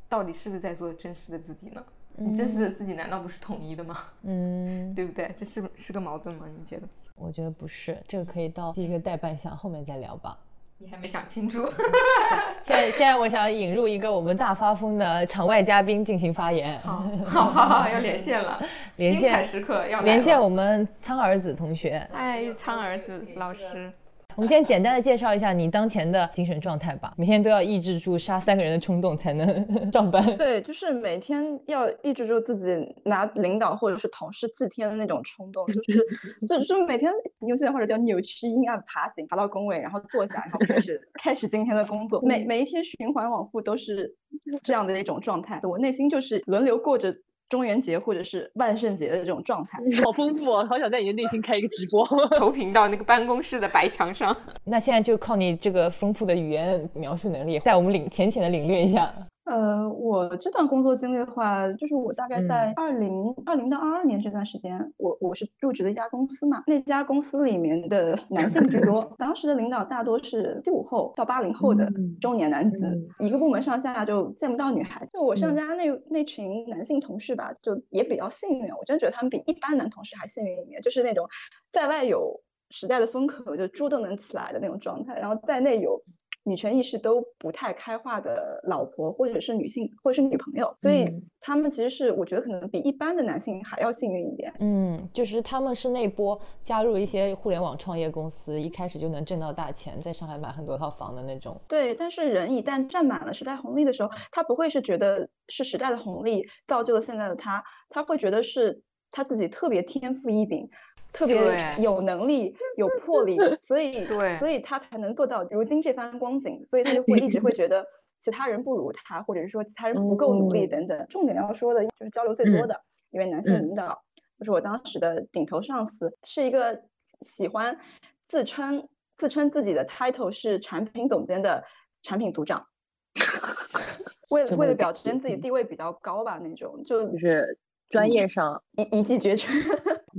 [0.09, 1.85] 到底是不是在做真实的自己呢？
[2.19, 4.05] 你真实的自己难道不是统一的吗？
[4.23, 5.31] 嗯，对不对？
[5.37, 6.47] 这是是个矛盾吗？
[6.59, 6.89] 你觉得？
[7.15, 10.39] 我觉得不是，这个可以到第一个代办项后面再聊吧。
[10.79, 11.67] 你还没想清楚。
[12.63, 16.79] 现在现在我想引入一个我们大发疯的场外嘉宾进行发言。
[16.81, 18.63] 好，好，好，好要连线了。
[18.97, 22.07] 连线时刻要连线我们苍儿子同学。
[22.13, 23.91] 嗨，苍儿子老师。
[24.37, 27.15] 我们先简单的介绍一下你当前的精神状态吧。
[27.17, 29.47] 每天都要抑制住杀三个人的冲动才能
[29.91, 30.37] 上班。
[30.37, 36.07] 对，就是每天要抑制住自己拿领导或者是同事自天的那种冲动，就是
[36.47, 37.11] 就是每天
[37.49, 42.21] 用现在或者叫扭曲阴暗爬行，爬到工位，然后坐下，然后开始开始今天的工作。
[42.21, 44.15] 每每一天循环往复都是
[44.63, 45.59] 这样的一种状态。
[45.63, 47.17] 我内心就是轮流过着。
[47.49, 50.67] 中元节或者是万圣节的这种状态， 好丰富哦！
[50.69, 52.07] 好想在你的内心开一个直播，
[52.37, 54.37] 投屏到那个办公室的白墙上。
[54.65, 59.13] 那现在就靠你这个丰富的语言描述能力，带我们领浅浅的领略一下。
[59.47, 71.89] 呃，我这段工作经历的话，就是我大概在二零二零到二二年这段时间，我我是入职了一家公司嘛，那家公司里面的 男性居多，当时的领导大多是七五后到八零后的
[72.21, 72.77] 中年男子，
[73.21, 75.09] 一个部门上下就见不到女孩。
[75.13, 81.25] 就我上家那那群男性同事吧，就也比较幸运，我真觉得他们比一般男同事还幸运一点，就是那种
[81.71, 86.03] 在外有时代的风口，就猪都能起来的那种状态，然后在内有。
[86.47, 91.05] 女权意识都不太开化的老婆，或者是女性，或者是女朋友，所以
[91.41, 94.53] 他们其实是我觉得可能比一般的男性还要幸运一点。
[94.61, 101.61] 嗯，就是他们是那波加入一些互联网创业公司，一开始就能挣到大钱，在上海买很多套房的那种。
[101.69, 108.81] 对，但是人一旦占满了时代红利的时候，他不会是觉得是时代的红利造就了现在的他，他会觉得是
[109.11, 110.69] 他自己特别天赋异禀。
[111.17, 111.35] 特别
[111.81, 116.63] 有能力、有魄力，所以对，所以他才能做到如今这番光景。
[116.69, 117.83] 所以他就会一直会觉得
[118.21, 121.07] 其他人不如他，或者是说其他人不够努力等等。
[121.09, 122.79] 重点要说的就是交流最多的
[123.11, 123.99] 一位男性领导，
[124.39, 126.79] 就是我当时的顶头上司，是一个
[127.23, 127.79] 喜欢
[128.27, 131.65] 自称自称自己的 title 是产品总监的
[132.03, 132.67] 产品组长，
[134.29, 139.51] 为了为了表现自己地位比较高吧那种，就就是专业上一一骑绝尘。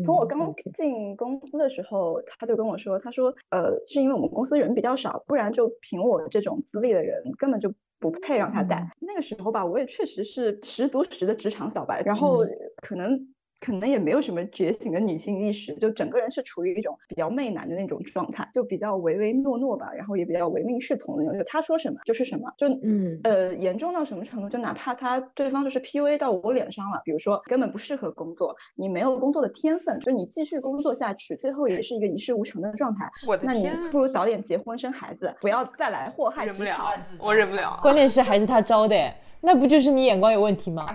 [0.04, 12.38] 从我刚进公司的时候，他就跟我说：“他说，呃，是因为我们公司人比较少，不然就凭我这种资历的人，根本就不配让他带。”那个时候吧，我也确实是十足十的职场小白，然后
[12.82, 13.28] 可能。
[13.60, 33.10] 可能也没有什么觉醒的女性意识，就整个人是处于一种比较媚男的那种状态，就比较唯唯诺诺吧，然后也比较唯命是从的那种，就他说什么就是什么，就嗯呃严重到什么程度，就哪怕他对方就是 PUA 到我脸上了，比如说根本不适合工作，你没有工作的天分，就你继续工作下去，最后也是一个一事无成的状态。
[33.28, 36.94] 我的那你不如早点结婚生孩子，不要再来祸害忍不了。
[37.20, 38.96] 我忍不了，关键是还是他招的。
[39.42, 40.86] 那不就是你眼光有问题吗？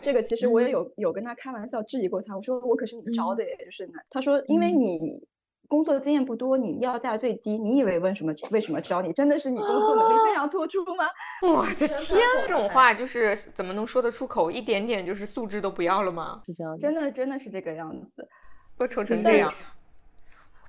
[0.00, 5.22] 这个其实我也有有跟他开玩笑质疑过他，我说我可是你招的，就是那他说因为你
[5.68, 9.12] 工作经验不多，你要价最低，你以为问什么为什么招你？
[9.12, 11.04] 真的是你工作能力非常突出吗？
[11.42, 14.50] 我的天，这种话就是怎么能说得出口？
[14.50, 16.42] 一点点就是素质都不要了吗？
[16.44, 18.28] 是这样，真的真的是这个样子，
[18.76, 19.52] 都丑成这样，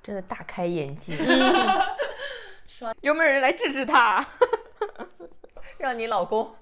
[0.04, 1.14] 真的大开眼界。
[3.02, 4.26] 有没有人来治治他？
[5.82, 6.48] 让你老公。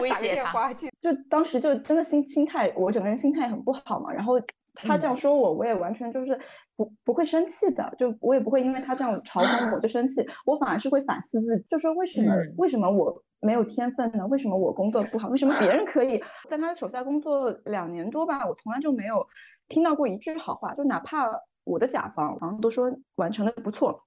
[0.00, 4.12] 威胁他， 就当时就真的心心态，我整个人心态很不好嘛。
[4.12, 4.34] 然后
[4.74, 6.38] 他这样说我，我也完全就是
[6.76, 14.24] 不不会生气的，就我也不会因为他这样嘲讽我就生气，我反而是会反思自己，就说为什么为什么我没有天分呢？
[14.28, 15.28] 为什么我工作不好？
[15.28, 19.26] 为什么别人可以在他的手下工作两年多吧，我从来就没有
[19.68, 21.26] 听到过一句好话，就哪怕
[21.64, 24.04] 我的甲方好像都说完成的不错，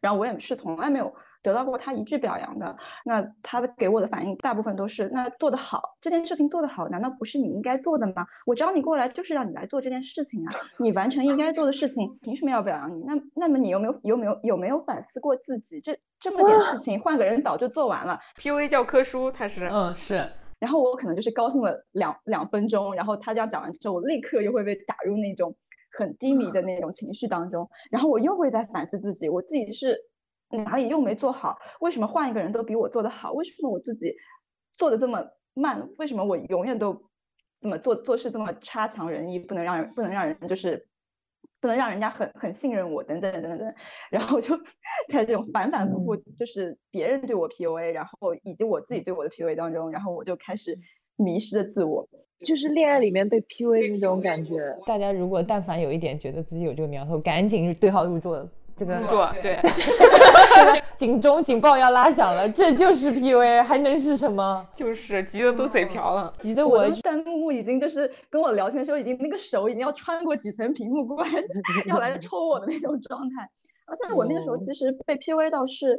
[0.00, 1.14] 然后我也是从来没有。
[1.46, 8.26] 得到过他一句表扬的，那他的给我的反应大部分都是那做得好，这件事情做得好，难道不是你应该做的吗？
[8.44, 13.04] 我招你过来就是让你来做这件事情啊，你完成应该做的事情，凭什么要表扬你？
[13.04, 15.80] 那那么你有没有有没有有没有反思过自己？
[15.80, 18.18] 这这么点事情，换个人早就做完了。
[18.36, 20.28] P.U.A 教科书，他是嗯是，
[20.58, 25.54] 然后我可能就是高兴了两两分钟，然后他这样讲完之后，我立刻又会被打入那种
[25.92, 29.96] 很低迷的那种情绪当中，然后我又会在反思自己，我自己是。
[30.50, 31.58] 哪里又没做好？
[31.80, 33.32] 为什么换一个人都比我做的好？
[33.32, 34.14] 为什么我自己
[34.74, 35.88] 做的这么慢？
[35.98, 36.96] 为什么我永远都
[37.60, 39.38] 这么做做事这么差强人意？
[39.38, 40.86] 不能让人不能让人就是
[41.60, 43.74] 不能让人家很很信任我等等等等等。
[44.10, 44.56] 然后就
[45.12, 50.78] 在这种反反复复，就是别人对我 PUA，然后以及我自己对我的 PUA 当中，然后我就开始
[51.16, 52.06] 迷失了自我，
[52.44, 54.54] 就是恋爱里面被 PUA 那种感觉。
[54.86, 58.48] 大家如果但凡有一点觉得自己有这个苗头，赶紧对号入座。
[58.76, 59.58] 这个住 对，
[60.98, 64.66] 警钟警报要拉响了，这就是 PUA，还能是什么？
[64.74, 71.30] 就是急得都嘴瓢了，急得我弹幕已经就是跟我聊天的时候，已经那个手已经要穿过几层屏幕过来，
[71.86, 73.48] 要来抽我的那种状态。
[73.86, 75.98] 而且我那个时候其实被 PUA 到是。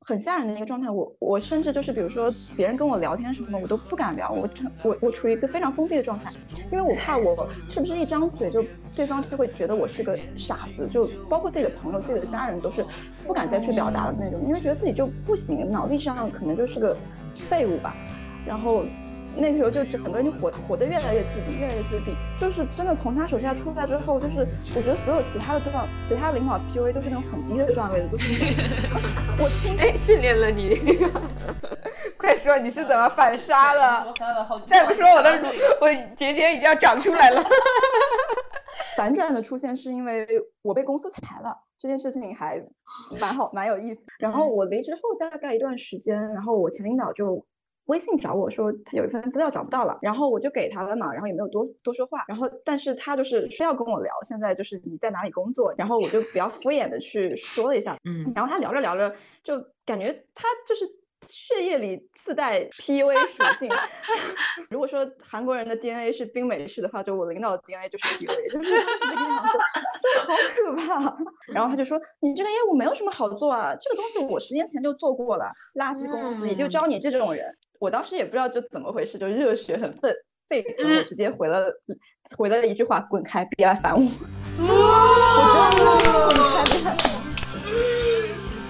[0.00, 4.48] 很吓人的一个状态，我我甚至就是比如说别人跟我聊天什么的，我都不敢聊，我
[4.82, 6.30] 我我处于一个非常封闭的状态，
[6.72, 12.84] 因为我怕我是不是一张嘴就对方就会觉得我是个傻子，就包括自己的朋友、自己的家人都是
[13.26, 16.96] 不敢再去表达的那种，因为觉得自己就不行，脑力上可能就是个
[17.34, 17.94] 废物吧，
[18.46, 18.84] 然后。
[19.40, 22.12] 那个时候就整个人就活活得越来越自闭，越来越自闭。
[22.36, 24.40] 就是真的从他手下出来之后，就是
[24.74, 28.32] 我觉得所有其他的对方、其他领导 PUA 都是那种很低的段位的，都是。
[29.38, 29.48] 我
[29.78, 31.20] 哎，训练了你这个，
[32.18, 34.14] 快说你是怎么反杀的？
[34.66, 35.38] 再不说我的
[35.80, 37.42] 我结节已经要长出来了。
[38.96, 40.26] 反转的出现是因为
[40.62, 42.60] 我被公司裁了，这件事情还
[43.20, 44.00] 蛮好，蛮有意思。
[44.18, 47.46] 然后我离职后大概一段时间，然后我前领导就。
[47.88, 60.84] 微信找我说他有一份资料找不到了，然后我就给他了嘛，然后也没有多多说话，然后但是他就是非要跟我聊，现在就是你在哪里工作，然后我就比较敷衍的去说了一下，嗯，然后他聊着聊着就感觉他就是
[61.26, 63.70] 血液里自带 PUA 属性。
[64.70, 69.48] 如果说韩国人的 DNA 是冰美式的话，就我领导的 DNA 就是 PUA，就是 就是这个样子，
[70.02, 71.16] 真的好可怕。
[71.52, 77.46] 然后他就说：“你这个业务没有什么好做啊，这个东西我十年前就做过了，垃圾公司也就招你这种人。”
[77.80, 80.12] 我当时也不知道就怎么回事，就热血很沸
[80.48, 81.72] 沸腾，我直接回了
[82.36, 84.00] 回了一句话：“滚开，别来烦我。”
[84.60, 87.22] 我真的滚开，别来烦我。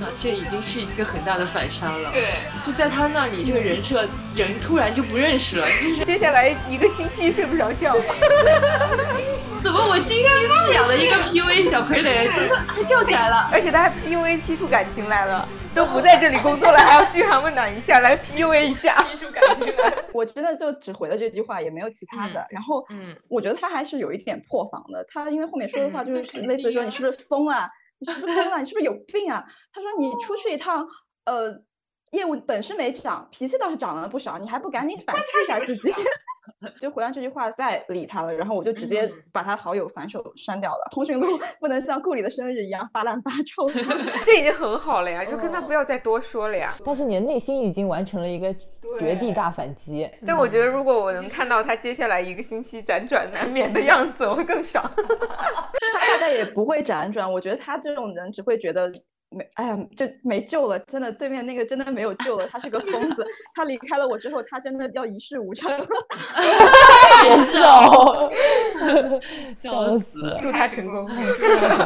[0.01, 2.11] 那这已经是一个很大的反杀了。
[2.13, 2.25] 对，
[2.65, 7.97] 就在他那里，这个人设人突然就不认识了，就是接下来一个星期睡不着觉。
[9.63, 13.49] 怎么我精心饲养的一个 PUA 小傀儡，怎么还叫起来了？
[13.53, 19.93] 而且他还 PUA 踢出感情来了，都不在这里工作了，还要嘘寒问暖一下，来 PUA 一下，踢出感情来。
[20.13, 22.47] 我真的就只回了这句话，也没有其他的。
[22.51, 25.05] 然后，嗯，我觉得他还是有一点破防的。
[25.09, 27.69] 他因为后面说的话 就是嗯类似说你是不是疯了？
[27.99, 28.61] 你是不是疯了？
[28.61, 29.45] 你是不是有病啊？
[29.73, 30.87] 他说你出去一趟，
[31.25, 31.53] 呃，
[32.13, 35.93] 业务本事没涨，脾气倒是涨了不少，你还不赶紧反思一下自己？
[36.81, 40.89] 就回完这句话再理他了，然后我就直接嗯把他好友反手删掉了。
[40.91, 43.69] 通讯录不能像顾里的生日一样发烂发臭。
[44.25, 46.75] 这已经很好了呀，就跟他不要再多说了呀。
[46.83, 48.55] 但是你的内心已经完成了一个
[48.99, 50.09] 绝地大反击。
[50.27, 54.91] 但我觉得如果我能看到他接下来一个星期辗转难眠的样子，我会更爽。
[54.97, 58.91] 他大概也不会辗转，我觉得他这种人只会觉得
[59.31, 65.87] 没，哎呀，就没救了，真的，对面那个真的没有救了，他是个疯子， 他离开了我之后，他真的要一事无成了。
[67.25, 68.31] 也是哦，
[69.55, 70.33] 笑死。
[70.41, 71.07] 祝他成功。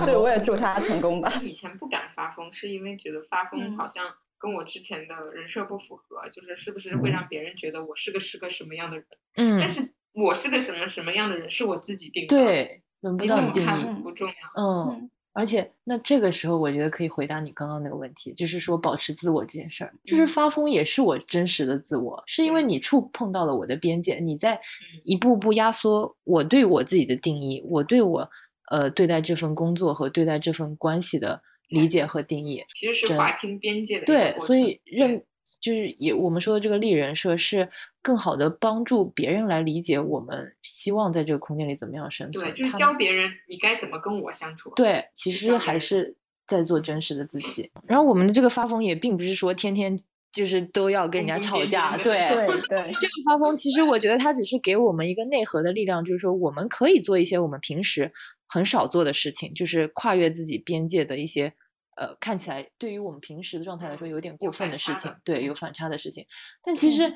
[0.04, 1.32] 对，我也祝他成功吧。
[1.42, 4.06] 以前不敢发疯，是因为觉得发疯好像
[4.38, 9.06] 跟我之前的人设不符合，就是是不是会让别人觉得我是个是个什么样的人？
[9.36, 13.66] 嗯但是我是个什么什么样的人，是我自己定的。，对，轮不你到你定义。
[13.66, 14.34] 怎么看不重要。
[14.62, 24.60] 嗯嗯，而且那这个时候，我觉得可以回答你刚刚那个问题，就是说保持自我这件事儿，就是发疯也是我真实的自我，是因为你触碰到了我的边界，你在
[25.04, 28.28] 一步步压缩我对我自己的定义，我对我
[28.70, 32.62] 呃对待这份工作和对待这份关系的理解和定义。
[32.74, 35.24] 其实是划清边界的对，所以认
[35.62, 37.66] 就是也我们说的这个立人设是
[38.02, 42.44] 更好的帮助别人来理解我们希望在这个空间里怎么样生存。
[42.44, 44.70] 对，就是教别人你该怎么跟我相处。
[44.74, 46.14] 对，其实还是
[46.46, 47.70] 在做真实的自己。
[47.86, 49.96] 然后我们的这个发疯也并不是说天天
[50.32, 52.28] 就是都要跟人家吵架，对。
[52.28, 58.10] 对对，这个发疯，其实我觉得它只是给我们一个内核的力量，就是说我们可以做一些我们平时
[58.48, 61.52] 很少做的事情，就是跨越自己边界的一些，
[61.96, 66.26] 呃，看起来对于我们平时的状态来说有点过分的事情对，有反差的事情。
[66.64, 67.08] 但其实，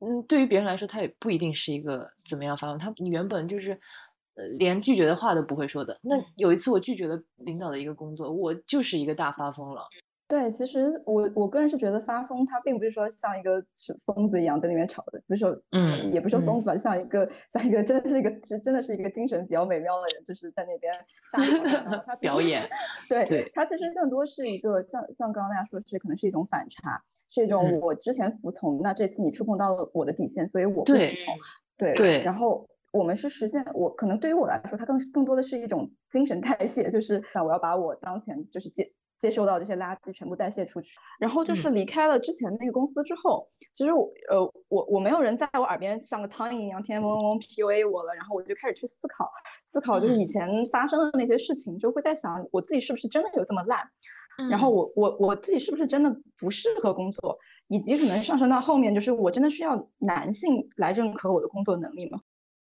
[0.00, 3.80] 嗯，对于别人来说，他也不一定是一个怎么样发疯，他你原本就是。
[4.34, 5.98] 呃，连拒绝的话都不会说的。
[6.00, 9.82] 那有一次我拒绝了领导的一个工作，我就是一个大发疯了。
[10.30, 16.60] 对，其实我我个人是觉得发疯，他并不是说像一个是疯子一样在那边吵的，不是说，嗯也不是说嗯疯。
[16.60, 20.94] 子吧，像一个像一个真的是一个是真的是一个精神比较美妙的人，就是在那边
[21.32, 22.62] 大 他表演，
[23.08, 27.80] 对，对他其实更多是一个像像刚刚大家说的是，可能是一种反差，是一种嗯。
[27.80, 31.36] 我之前服从，那这次你触碰到了我的底线，所以我不服从，
[31.76, 32.64] 对对然后。
[32.92, 38.82] 我们是实现我可能对于我来说，它更更多的是一种精神代谢，就是想我要把我当前就是接
[39.20, 40.98] 接收到这些垃圾全部代谢出去。
[41.20, 49.30] 然后就是离开了之前那个公司之后，其实我呃我我没有人在我耳边像个苍蝇一样天天嗡嗡嗡 PUA 我了，然后我就开始去思考
[49.66, 53.78] 思考就是以前发生的那些事情，就会在想我自己是不是真的有这么烂，
[54.50, 62.20] 然后我我我自己是不是真的不适合工作，以及可能上升到后面就是我真的需要男性来认可我的工作能力吗？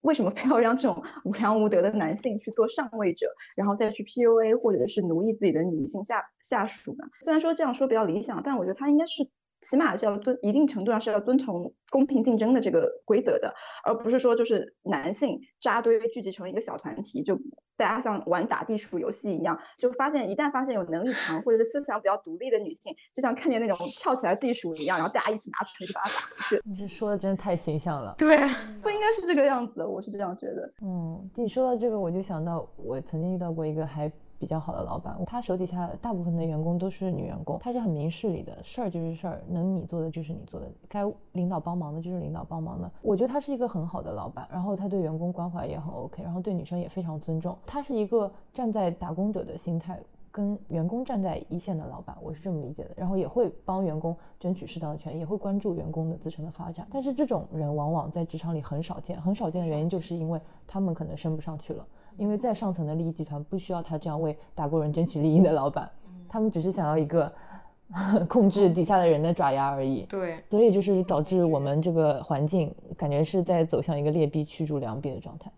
[0.09, 7.05] 为什么非要让这种无良无德的男性去做上位者，然后再去 PUA 或者是奴役自己的女性下下属呢？
[7.27, 9.23] 虽然说这样说比较理想，但我觉得他应该是
[9.63, 13.53] 起码是要遵一定程度上是要遵从公平竞争的这个规则的，
[13.85, 17.37] 而不是说就是男性扎堆聚集成一个小团体，就
[17.77, 28.15] 大家像玩打地鼠游戏一样，就发现一旦发现有能力强或者是思想比较独立的女性，就像看见那种跳起来地鼠一样，然后大家一起拿锤子把它打回去，你这说的真的太形象了。
[28.19, 28.37] 对，
[28.83, 30.71] 不应该是这个样子的，我是这样觉得。
[30.83, 42.91] 嗯，你说到这个，我就想到我曾经遇到过一个还比较好的老板，他手底下大部分的员工都是女员工，他是很明事理的，事儿就是事儿，能你做的就是你做的，该领导帮忙的就是领导帮忙的。
[43.03, 47.57] 我觉得他是一个很好的老板，然后他对员工关怀也很 OK，然后对女生也非常尊重。
[47.67, 50.01] 他是一个站在打工者的心态。
[50.31, 56.87] 跟员工站在一线的老板，我是这么理解的，然后也会帮员工争取适当的权益，也会关注员工的自身的发展。
[56.93, 61.85] 但是这种人往往在职场里很少见，很少见的原因就是因为他们可能升不上去了，
[62.19, 65.89] 因为再上层的利益集团不需要他这样为打工人争取利益的老板，
[66.29, 67.33] 他们只是想要一个
[68.29, 70.03] 控制底下的人的爪牙而已。
[70.03, 75.51] 对，所以就是导致我们这个环境感觉是在走向一个劣币驱逐良币的状态。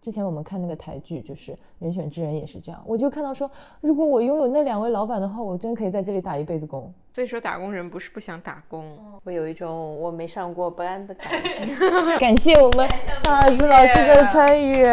[0.00, 3.50] 之前我们看那个台剧，就是《人选之人》也是这样，我就看到说，
[3.80, 6.92] 如果我拥有那两位老板的话，我真可以在这里打一辈子工。
[7.12, 11.74] 所以说打工人不是不想打工，我有一种我没上过班的感觉。
[12.18, 12.88] 感谢我们
[13.24, 14.84] 大儿子老师的参与，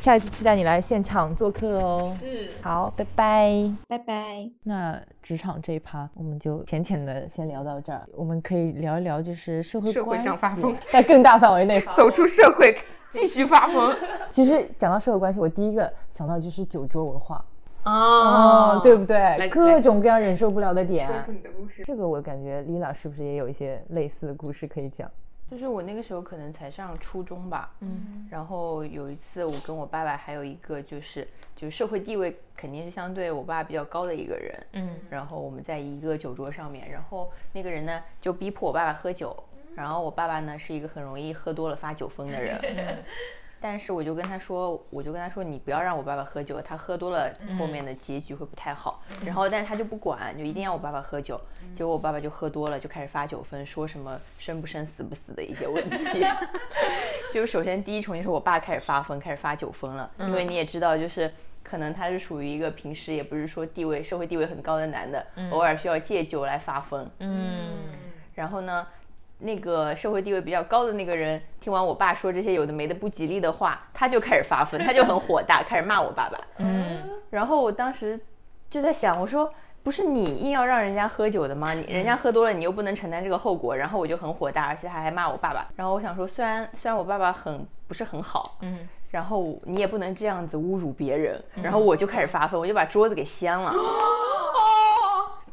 [0.00, 2.14] 下一次期待你来现场做客哦。
[2.18, 3.70] 是好，拜拜。
[3.88, 4.48] 拜拜。
[4.62, 8.06] 那职场这一趴，我们就浅浅的先聊到这儿。
[8.12, 12.76] 我们可以聊一聊，就是社会社会关系上发疯 在更大范围内 走出社会
[13.10, 13.94] 继续发疯
[14.30, 17.44] 其实讲到社会关系，我第一个想到就是酒桌文化，
[17.84, 19.48] 哦对不对？
[19.48, 21.06] 各种各样忍受不了的点。
[21.06, 21.82] 说出你的故事。
[21.84, 25.10] 这个我感觉 Lila 是不是也有一些类似的故事可以讲？
[25.50, 31.26] 就是我那个时候可能才上初中吧，嗯，然后有一次我跟我爸爸还有一个就是
[31.56, 39.34] 就是社会地位肯定是相对我爸比较高的一个人，嗯，然后我们在一个酒桌上面，然后那个人呢就逼迫我爸爸喝酒，
[39.74, 42.58] 然后我爸爸呢是一个很容易喝多了发酒疯的人，
[43.60, 49.02] 但是我就跟他说，我就跟他说，你不要让我爸爸喝酒，他喝多了后面的结局会不太好。
[49.24, 51.40] 然后，但是他就不管，就一定要我爸爸喝酒。
[51.76, 56.24] 结果我爸爸就喝多了，就开始发酒疯，说什么生不生、死不死的一些问题。
[57.32, 61.30] 就是首先第一重就是我爸开始发疯，开始发酒疯了，因为你也知道，就是
[61.62, 67.10] 可能他是属于一个平时也不是说地位社会地位很高的男的，偶尔需要借酒来发疯。
[67.18, 67.76] 嗯，
[68.34, 68.86] 然后呢，
[69.40, 76.38] 那个社会地位比较高的那个人，听完我爸说这些有的没的不吉利的话，他就开始发疯，他就很火大，开始骂我爸爸。
[76.58, 78.18] 嗯，然后我当时
[78.68, 81.72] 就在想，我说不是你硬要让人家喝酒的吗？
[81.72, 83.76] 你人家喝多了，你又不能承担这个后果。
[83.76, 85.68] 然后我就很火大，而且他还骂我爸爸。
[85.76, 91.42] 然后我想说，虽然虽然我爸爸很不是很好，嗯，然后你也不能这样子侮辱别人。
[91.62, 93.72] 然后我就开始发疯，我就把桌子给掀了。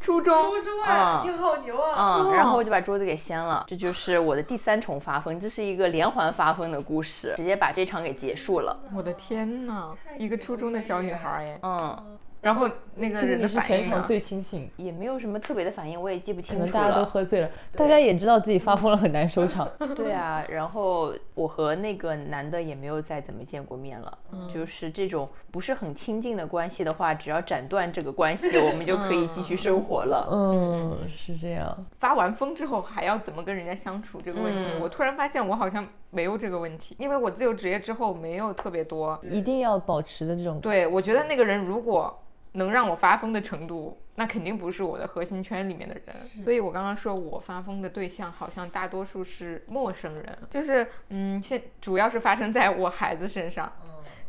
[0.05, 2.21] 初中，初中啊，你好牛啊！
[2.21, 8.77] 嗯，然后我就把桌子给掀了，这就是我的第三重发疯，这是一个连环发疯的故事，直接把这场给结束了。
[8.95, 13.81] 我的天哪，一个初中的小女孩哎，嗯，然后那个人是反应呢？
[13.81, 17.03] 全场最清醒，也没有什么特别的反应，我也记不清楚能大家都。
[17.03, 19.67] 喝醉了，大家也知道自己发疯了很难收场。
[19.95, 24.15] 对啊，然后我和那个男的也没有再怎么见过面了。
[24.31, 30.29] 嗯就是这种不是很亲近的关系的话，只要斩断这个关系，我们就可以继续生活了。
[30.31, 31.75] 嗯，是这样。
[31.99, 39.19] 发完疯之后还要怎么跟人家相处这个问题，嗯我突然发现我好像没有这个问题，因为我自由职业之后没有特别多。
[39.23, 42.21] 一定要保持的这种对，我觉得那个人如果
[42.55, 46.43] 能让我发疯的程度，那肯定不是我的核心圈里面的人。
[46.43, 53.71] 所以我刚刚说我发疯的对象好像大多数是陌生人，就是嗯，现主要是发生在我孩子身上。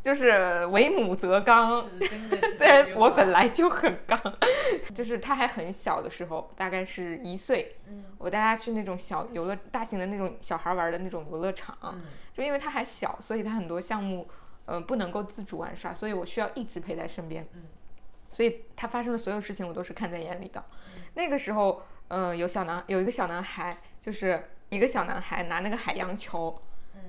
[0.03, 1.83] 就是为母则刚，
[2.57, 4.17] 虽然 我本来就很刚，
[4.95, 7.75] 就是他还很小的时候，大概是一岁，
[8.17, 11.77] 我带他去那种小游乐、大型的那种小孩玩的那种游乐场，
[12.33, 14.29] 就因为他还小，所以他很多项目，
[14.67, 17.45] 呃，不能够自主玩耍，所以我需要一直陪在身边，
[18.31, 20.65] 所以他发生的所有事情我都是看在眼里的。
[21.15, 26.61] 那个时候，嗯、有小男有一个小男孩，就是一个小男孩拿那个海洋球。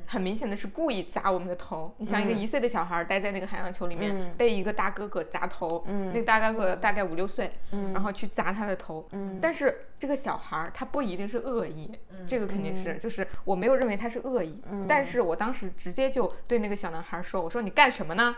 [0.06, 1.94] 很明显的是故意砸我们的头。
[1.98, 9.06] 你想，一个一岁的小孩待在那个海洋球里面，嗯被一个大哥哥砸头，嗯那个大哥哥大概五六岁，嗯然后去砸他的头。
[9.12, 11.92] 嗯但是这个小孩儿他不一定是恶意，
[12.26, 18.36] 这个肯定是，就是我没有认为他是恶意，但是我当时直接就对那个小男孩说：“我说你干什么呢？”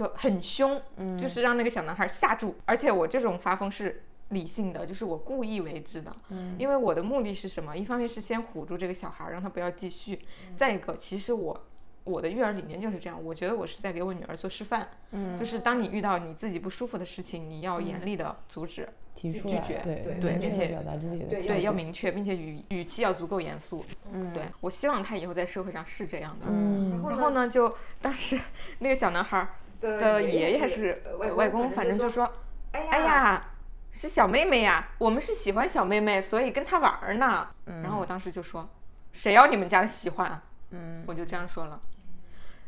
[0.00, 0.80] 就很凶，
[1.18, 2.56] 就是让那个小男孩吓住。
[2.64, 6.16] 而且我这种发疯是理性的，就是我故意为之的，
[6.58, 7.76] 因为我的目的是什么？
[7.76, 10.16] 一方面是先唬住这个小孩儿，让他不要继续；
[10.56, 11.66] 再一个，其实我。
[12.02, 23.84] 我的育儿理念就是这样，我觉得我是在给我女儿做示范，嗯就是当你遇到你自己不舒服的事情，你要严厉的阻止，提出来，拒绝对对并且表达自己的对，要明确，并且语语气要足够严肃。
[24.12, 26.46] 嗯对我希望他以后在社会上是这样的。
[26.48, 28.40] 嗯然后呢，就当时
[28.80, 29.48] 那个小男孩儿
[29.80, 32.30] 的爷爷是呃外公，反正就说
[32.72, 33.52] ：“哎呀，
[33.92, 37.48] 是小妹妹呀，我们是喜欢小妹妹，所以跟她玩儿呢。”
[37.82, 38.68] 然后我当时就说
[39.12, 41.80] ：“谁要你们家的喜欢啊？”嗯我就这样说了。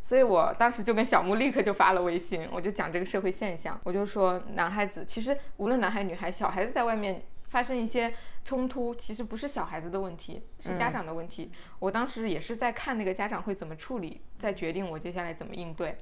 [0.00, 8.12] 所以我当时就跟小木立刻就发了微信，我就讲这个社会现象，我就说男孩子其实无论男孩女孩，小孩子在外面发生一些
[8.44, 11.52] 冲突，其实不是小孩子的问题，是家长的问题。
[11.78, 15.96] 我当时也是在看那个家长会怎么处理，再决定我接下来怎么应对。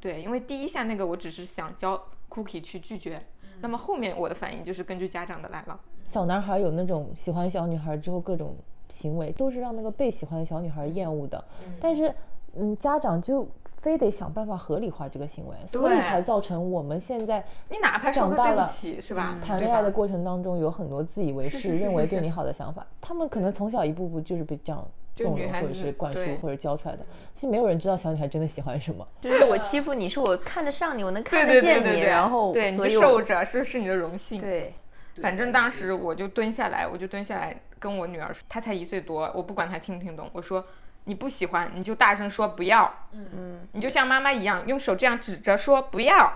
[0.00, 3.22] 对，因为第一下那个我只是想教 Cookie 去拒绝，
[3.60, 5.78] 那么后面我的反应就是根据家长的来了。
[6.02, 8.56] 小男孩有那种喜欢小女孩之后各种
[8.88, 11.44] 行为，都是让那个被喜欢的小女孩厌恶的。
[11.80, 12.12] 但是，
[12.56, 13.46] 嗯，家长就
[13.80, 19.38] 非得想办法合理化这个行为，所以才造成我们现在你哪怕长大了是吧？
[19.40, 27.04] 谈恋爱的过程当中有很多自以为是认为对你好的想法，他们可能从小一步步就是被这样就纵容或者女孩子是灌输或者教出来的。
[27.34, 29.06] 其实没有人知道小女孩真的喜欢什么。
[29.20, 34.40] 就是我欺负你，是我看得上你，我能看得见你，对对对对，然后对你就受着，是是你的荣幸。
[34.40, 34.74] 对，
[35.22, 40.64] 反正当时我就蹲下来，我就蹲下来跟我女儿说，她才一岁多，我不管她听不听懂，我说
[41.04, 46.32] 你不喜欢你就大声说不要，嗯嗯，你就像妈妈一样用手这样指着说不要。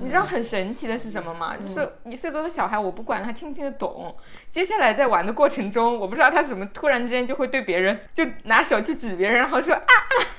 [0.00, 1.56] 你知道很神奇的是什么吗？
[1.56, 4.14] 就是一岁多的小孩，我不管他听不听得懂，
[4.50, 9.82] 接下来在玩的过程中，我不知道他怎么突然之间就会对别人就拿手去指别人，然后说啊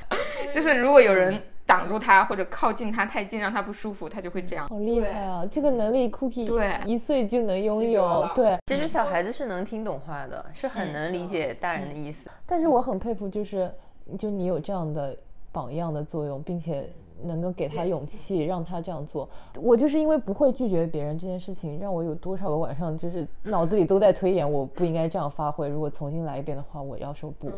[0.09, 0.13] 啊，
[0.51, 4.67] 就是如果有人挡住他或者靠近他太近，让他不舒服，他就会这样。
[4.67, 5.43] 好厉害啊！
[5.49, 8.29] 这个能力，Cookie 对一岁就能拥有。
[8.35, 12.29] 对，其实小孩子是能听懂话的，是很能理解大人的意思。
[12.45, 13.71] 但是我很佩服，就是
[14.19, 15.17] 就你有这样的
[15.51, 16.87] 榜样的作用，并且
[17.23, 19.29] 能够给他勇气，让他这样做。
[19.55, 25.67] 我就是因为不会拒绝别人这件事情，让我有多少个晚上就是脑子里都在推演，我不应该这样发挥。
[25.69, 27.51] 如果重新来一遍的话，我要说不。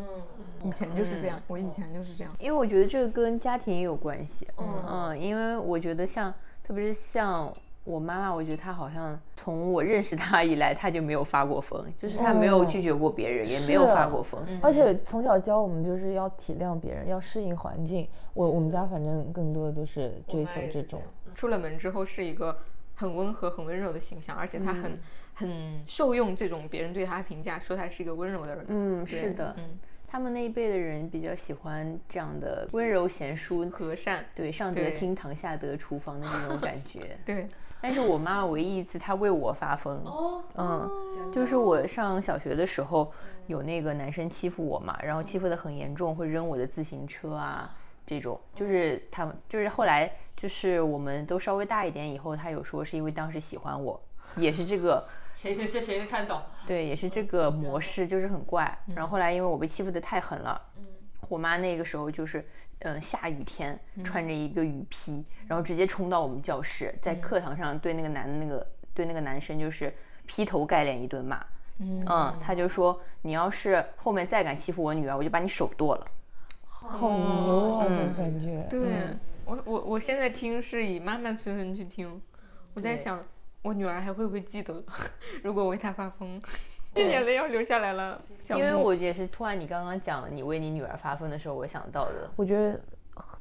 [0.63, 2.33] 以前就是这样，我以前就是这样。
[2.39, 4.47] 因为我觉得这个跟家庭也有关系。
[4.57, 6.33] 嗯嗯，因为我觉得像，
[6.63, 7.51] 特别是像
[7.87, 14.43] 我妈妈，我觉得她好像从我认识她以来，她就没有发过疯，就是她没有拒绝过别人，也没有发过疯。
[14.61, 18.05] 而且从小教我们就是要体谅别人，要适应环境。
[18.33, 21.01] 我我们家反正更多的都是追求这种。
[21.33, 22.59] 出了门之后是一个
[22.93, 24.99] 很温和、很温柔的形象，而且她很、
[25.33, 28.65] 很受用这种别人对她的评价，说她是一个温柔的人。
[28.67, 34.25] 嗯，是的，嗯，他们那一辈的人比较喜欢这样的温柔贤淑，和善。
[34.35, 37.17] 对，上得厅堂，下得厨房的那种感觉。
[37.25, 37.47] 对，
[37.81, 40.01] 但是我妈妈唯一一次她为我发疯，
[40.55, 43.11] 嗯，就是我上小学的时候，
[43.45, 47.75] 有那个男生欺负我嘛，然后欺负的很严重，会扔我的自行车啊，
[48.05, 54.01] 这种，就是他们，就是后来就是我们都稍微大一点以后，他有说是因为当时喜欢我，
[54.35, 56.41] 也是这个， 谁谁谁谁能看懂？
[56.65, 58.77] 对，也是这个模式，就是很怪。
[58.95, 60.59] 然后后来因为我被欺负的太狠了，
[61.29, 62.45] 我妈那个时候就是，
[62.79, 69.93] 嗯、下雨天穿着一个雨披，然后直接冲到我们教室，在课堂上对那个男的那个对那个男生就是
[70.25, 71.43] 劈头盖脸一顿骂。
[71.79, 72.03] 嗯，
[72.41, 76.07] 他就说你要是后面再敢欺负我女儿，我就把你手剁了。
[76.65, 77.85] 好牛啊，
[78.17, 78.65] 感觉。
[78.69, 78.79] 对、
[79.45, 82.21] 我我我现在听是以妈妈身份去听，
[82.73, 83.23] 我在想
[83.61, 84.83] 我女儿还会不会记得，
[85.43, 86.41] 如果我为她发疯，
[86.97, 88.19] 眼泪要流下来了。
[88.49, 92.29] 因为我也是突然你刚刚讲你为你女儿发疯的时候，我想到的。
[92.35, 92.79] 我觉得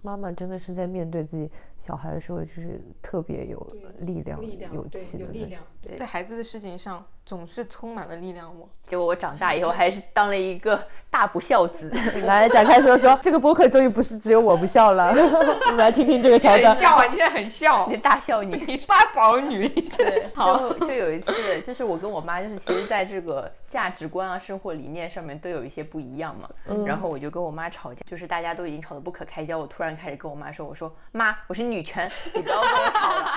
[0.03, 1.51] 妈妈真的是在面对自己
[1.87, 3.65] 小孩的时候，就是特别有
[4.01, 4.41] 力量、
[4.73, 5.59] 有气的那种。
[5.97, 8.53] 在孩子的事情上总是充满了力量。
[8.59, 11.89] 我结果我长大以后还是当了一个大不孝子。
[12.27, 16.75] 来展开说说，这个播客终于不是只有我不笑了， 我们来听听这个桥段。
[16.75, 18.57] 很笑啊，你现在很笑你，大孝女。
[18.67, 20.71] 你发宝女，真的是好。
[20.73, 26.51] 就就有一次，就是我跟我妈，就是其实在这个价值观啊、生活理念上面都有一些不一样嘛。
[26.85, 33.31] 然后我就跟我妈吵架，就是大家都已经吵得不可开交，我突然开始跟我妈说：“我说妈，我是女权，你不要跟我吵了。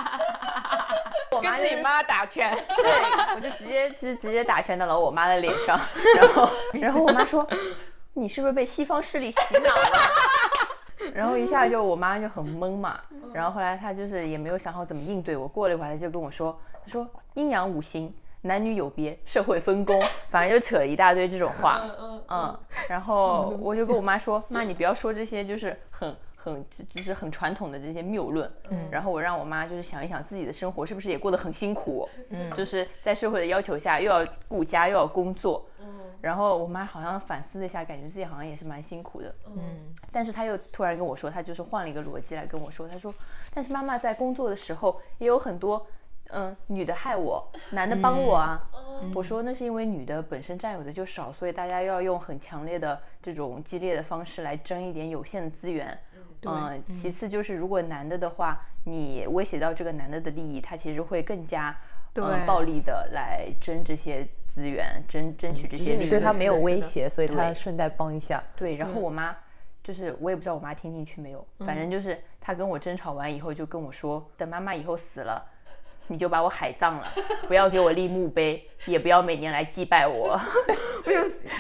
[1.32, 2.92] ”我跟你妈打拳，对，
[3.36, 5.80] 我就直接直直接打拳到了我妈的脸上，
[6.18, 7.48] 然后然后我妈说
[8.14, 9.92] ：“你是不是被西方势力洗脑了？”
[11.14, 13.00] 然后一下就我妈就很懵嘛，
[13.32, 15.48] 然后后来她就是也没有想好怎么应对我。
[15.48, 21.80] 过了一会儿，她就跟我说：“她说阴阳五行，男女有别，社会分工，反正就扯了一大堆这种话。”
[22.28, 22.60] 嗯，
[22.90, 26.14] 然后我就跟我妈说：“妈，你不要说这些，就是很
[26.54, 35.88] 很就就是很传统的这些谬论。”嗯，然后我让我妈就是想一想自己的生活是不是也过得很辛苦，嗯，就是在社会的要求下又要顾家又要工作，嗯，
[36.22, 43.14] 然后我妈好像反思了一下，感觉自己好像也是蛮辛苦的，嗯，但是她又突然跟我说，她就是换了一个逻辑来跟我说，她说，
[43.54, 45.86] 但是妈妈在工作的时候也有很多。
[46.32, 48.62] 嗯，女的害我，男的帮我啊。
[49.16, 55.98] 我说那是因为女的本身占有的就少，所以大家要用很强烈的这种激烈的方式来争一点有限的资源。
[56.46, 61.76] 嗯，其次就是如果男的的话，你威胁到这个男的的利益，他其实会更加
[62.14, 64.26] 对嗯暴力的来争这些
[64.56, 66.10] 资源，争争取这些利益。
[66.10, 68.42] 对他没有威胁，所以他顺带帮一下。
[68.56, 69.36] 对，然后我妈
[69.84, 75.46] 就是我也不知道我妈听进去没有，反正就是她跟我争吵完以后就跟我说，等妈妈以后死了，
[76.08, 77.08] 你就把我海葬了，
[77.48, 80.40] 不要给我立墓碑，也不要每年来祭拜我。
[81.06, 81.18] 我就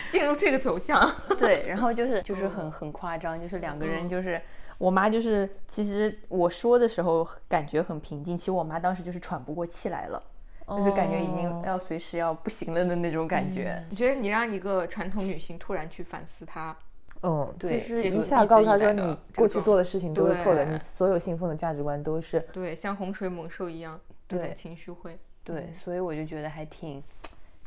[0.09, 1.13] 进入这个走向。
[1.37, 4.41] 对，然后就是就是很很夸张，就是两个人就是。
[4.79, 10.23] 我妈就是，其实我说的时候感觉很平静，其实我妈当时就是喘不过气来了，
[10.67, 13.85] 就是感觉已经哦要随时要不行了的那种感觉。
[13.91, 16.75] 你觉得你让一个传统女性突然去反思她
[17.21, 25.19] 嗯，对就是一下告诉他说你过去做的事情都是错的，你所有信奉的价值观都是对，像洪水猛兽一样，对情绪会。
[25.43, 27.03] 对，所以我就觉得还挺，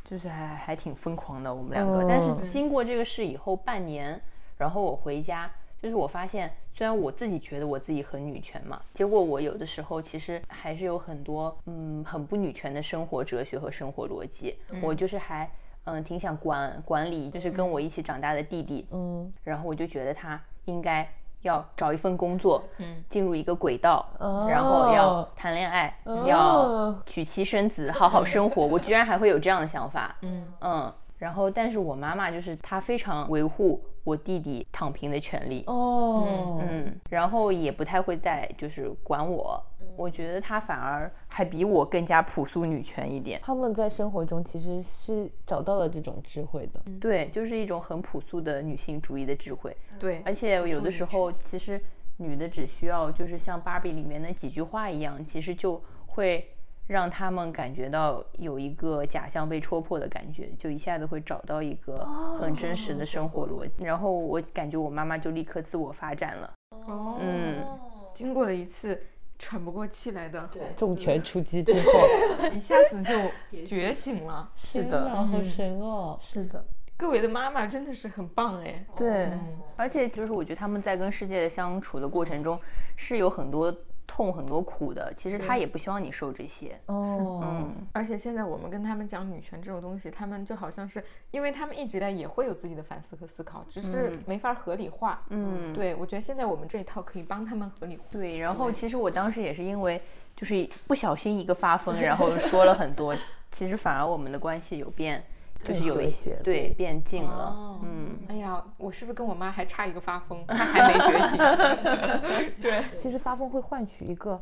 [0.05, 2.07] 就是还还挺疯狂的，我们两个。
[2.09, 4.19] 但是嗯经过这个事以后半年，
[4.57, 5.51] 然后我回家，
[5.83, 14.57] 就是我发现，虽然我自己觉得我自己很女权嘛，结果我有的时候其实还是有很多嗯很不女权的生活哲学和生活逻辑。
[14.81, 15.51] 我就是还
[15.85, 21.07] 嗯挺想管管理，就是跟我一起长大的弟弟，嗯然后我就觉得他应该
[21.41, 24.09] 要找一份工作，嗯，进入一个轨道，
[24.49, 28.65] 然后要哦谈恋爱，哦要娶妻生子，好好生活。
[28.65, 30.93] 我居然还会有这样的想法，嗯嗯。
[31.23, 39.65] 然后，但是我妈妈就是她非常维护我弟弟躺平的权利，哦，嗯，然后也不太会再就是管我。
[39.97, 43.39] 我觉得她反而还比我更加朴素女权一点。
[43.41, 46.81] 他们在生活中其实是找到了这种智慧的。
[47.01, 49.77] 对，就是一种很朴素的女性主义的智慧。
[50.01, 51.81] 对，而且有的时候，其实
[52.17, 56.45] 女的只需要就是像芭比里面那几句话一样，其实就会
[56.87, 62.05] 让他们感觉到有一个假象被戳破的感觉，就一下子会找到一个
[62.41, 63.85] 很真实的生活逻辑。
[63.85, 66.53] 然后我感觉我妈妈就立刻自我发展了。
[66.87, 67.65] 哦，嗯，
[68.13, 69.01] 经过了一次
[69.39, 73.15] 喘不过气来的重拳出击之后，一下子就
[73.65, 74.51] 觉醒了。
[74.57, 76.19] 是的，好神哦！
[76.21, 76.65] 是的。
[76.97, 78.85] 各位的妈妈真的是很棒哎。
[78.97, 82.61] 对，嗯而且就是我觉得他们在跟世界的相处的过程中
[82.97, 83.75] 是有很多
[84.13, 85.11] 痛、很多苦的。
[85.17, 86.79] 其实他也不希望你受这些。
[86.85, 95.23] 哦，嗯，而且现在我们跟他们讲女权这种东西，他们就好像是，因为他们一直以来也会有自己的反思和思考，只是嗯没法合理化。
[95.31, 98.03] 嗯对，我觉得现在我们这一套可以帮他们合理化。
[98.11, 99.99] 对，然后其实我当时也是因为
[100.37, 103.17] 就是不小心一个发疯，然后说了很多，
[103.51, 105.25] 其实反而我们的关系有变，
[105.65, 110.45] 就是有一些对变静了哦，嗯，哎呀，我是不是跟我妈还差一个发疯？
[110.47, 111.39] 她还没觉醒。
[112.61, 114.41] 对，其实发疯会换取一个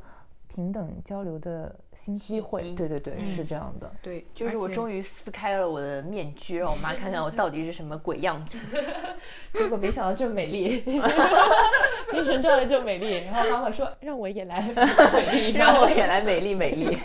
[0.53, 2.63] 平等交流的新机会。
[2.75, 3.91] 对对对，是这样的。
[4.03, 8.59] 对，就是我终于于撕开了我的面具，让我妈看看我到底是什么鬼样子。
[9.55, 10.81] 结果没想到这么美丽，
[12.11, 13.25] 精神状态这么美丽。
[13.25, 14.61] 然后妈妈说：“让我也来
[15.15, 16.99] 美丽。”让我也来美丽美丽。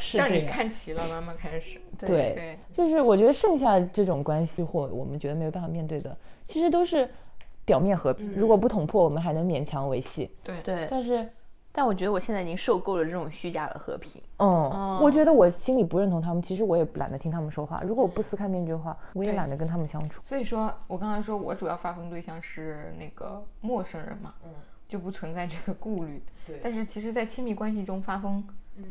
[0.00, 1.80] 向你看齐了，妈妈开始。
[1.98, 6.16] 对对，就是我觉得剩下这种关系或我们觉得没有办法面对的，
[6.46, 7.08] 其实都是
[7.64, 8.32] 表面和平。
[8.34, 10.30] 如果不捅破，我们还能勉强维系。
[10.42, 11.28] 对对，但是，
[11.72, 14.20] 但我觉得我现在已经受够了这种虚假的和平。
[14.38, 17.80] 嗯，我觉得我心里不认同他们，其实我也懒得听他们说话。
[17.86, 20.20] 如果我不撕开面具的话，我也懒得跟他们相处。
[20.24, 24.50] 所以说我刚才说我主要发疯对象是那个陌生人嘛，嗯
[24.88, 26.20] 就不存在这个顾虑。
[26.44, 28.42] 对但是其实，在亲密关系中发疯，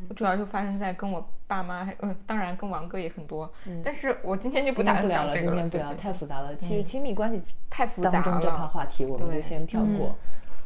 [0.08, 3.52] 我主要就发生在跟我爸妈，还嗯，当然跟王哥也很多。
[3.66, 6.56] 嗯但是我今天就不打算讲这个了，今天不聊，对对太复杂了。
[6.56, 8.66] 其实亲密关系太复杂当中这套。
[8.68, 10.16] 话题，我们就先跳过。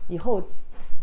[0.10, 0.40] 以后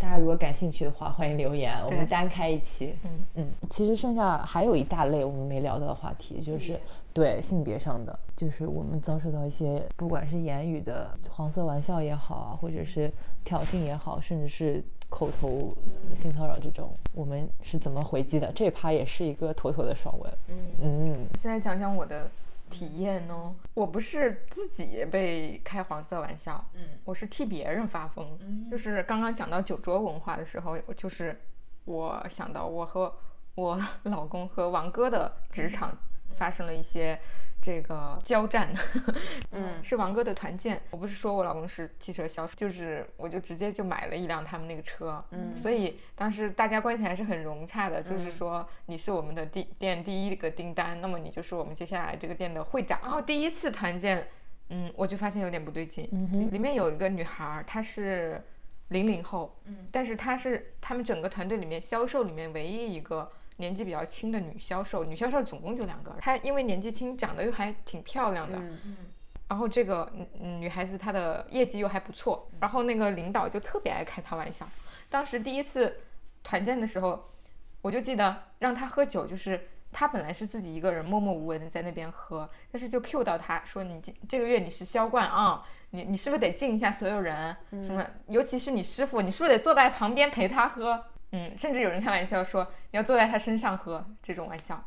[0.01, 2.95] 大家如果感兴趣的话，欢迎留言，我们单开一期。
[3.05, 6.81] 嗯嗯，其实剩下还有一大类我们没聊到的话题，就是
[7.13, 13.13] 对性别上的，就是我们遭受到一些不管是言语的黄色玩笑也好啊，或者是
[13.45, 15.77] 挑衅也好，甚至是口头
[16.15, 18.51] 性骚扰这种，我们是怎么回击的？
[18.55, 20.33] 这一趴也是一个妥妥的爽文。
[20.49, 22.27] 嗯，嗯，现在讲讲我的
[22.71, 23.55] 体验哦。
[23.75, 28.39] 我不是自己被开黄色玩笑，嗯，我是替别人发疯。
[28.71, 31.39] 就是刚刚讲到酒桌文化的时候，就是
[31.85, 33.15] 我想到我和
[33.57, 35.93] 我老公和王哥的职场
[36.37, 37.21] 发生了一些。
[37.63, 38.73] 这个交战，
[39.53, 40.81] 嗯是王哥的团建。
[40.91, 52.99] 我不是说我老公是汽车销售，就是我就直接就买了一辆他们那个车，嗯所以当时大家关系还是很融洽的，就是说你是我们的第店第一个订单，那么你就是我们接下来这个店的会长。
[53.03, 54.27] 然后第一次团建，
[54.71, 56.09] 嗯，我就发现有点不对劲，
[56.51, 58.43] 里面有一个女孩儿，她是
[58.89, 63.31] 零零后，嗯，但是她是他们整个团队里面销售里面唯一一个。
[63.61, 66.17] 年纪比较轻的女销售，女销售总共就两个。
[66.21, 68.97] 她因为年纪轻，长得又还挺漂亮的，嗯
[69.49, 74.67] 然后这个嗯嗯女孩子她的业绩又还不错，然后那个领导就特别爱开她玩笑。
[75.09, 75.99] 当时第一次
[76.43, 77.31] 团建的时候，
[77.83, 87.57] 我就记得让她喝酒，就是她本来是自己一个人默默无闻的在那边喝，但是就 Q 到她说你这这个月你是销冠啊，你你是不是得敬一下所有人？
[87.73, 91.05] 什么，尤其是你师傅，你是不是得坐在旁边陪他喝？
[91.33, 94.83] 嗯，甚至有人开玩笑说你要坐在他身上喝这种玩笑。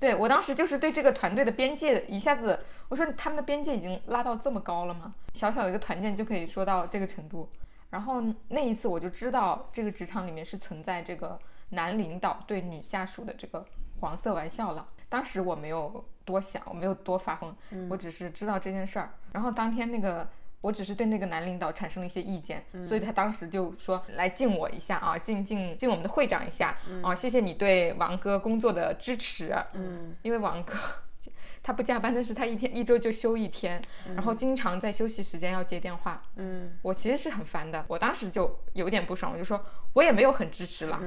[0.00, 5.14] 对我当时就是对这个团队的边界一下子，我说他们的边界已经拉到这么高了吗？
[5.34, 7.48] 小小的一个团建就可以说到这个程度。
[7.90, 11.38] 然后那一次我就知道这个职场里面是存在这个
[11.68, 13.64] 男领导对女下属的这个
[14.00, 14.88] 黄色玩笑了。
[15.08, 17.54] 当时我没有多想，我没有多发疯，
[17.90, 19.12] 我只是知道这件事儿。
[19.32, 20.26] 然后当天那个
[20.62, 30.72] 我只是对那个男领导产生了一些意见，所以他当时就说来敬我一下啊，敬敬敬我们的会长一下，啊，谢谢你对王哥工作的支持，嗯，因为王哥
[31.64, 33.80] 他不加班，但是他一天一周就休一天，
[34.14, 41.00] 然后经常在休息时间要接电话，嗯，我其实是很烦的，我当时就有点不爽，我就说我也没有很支持了，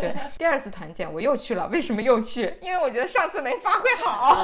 [0.00, 2.54] 对，第二次团建我又去了，为什么又去？
[2.62, 4.34] 因为我觉得上次没发挥好，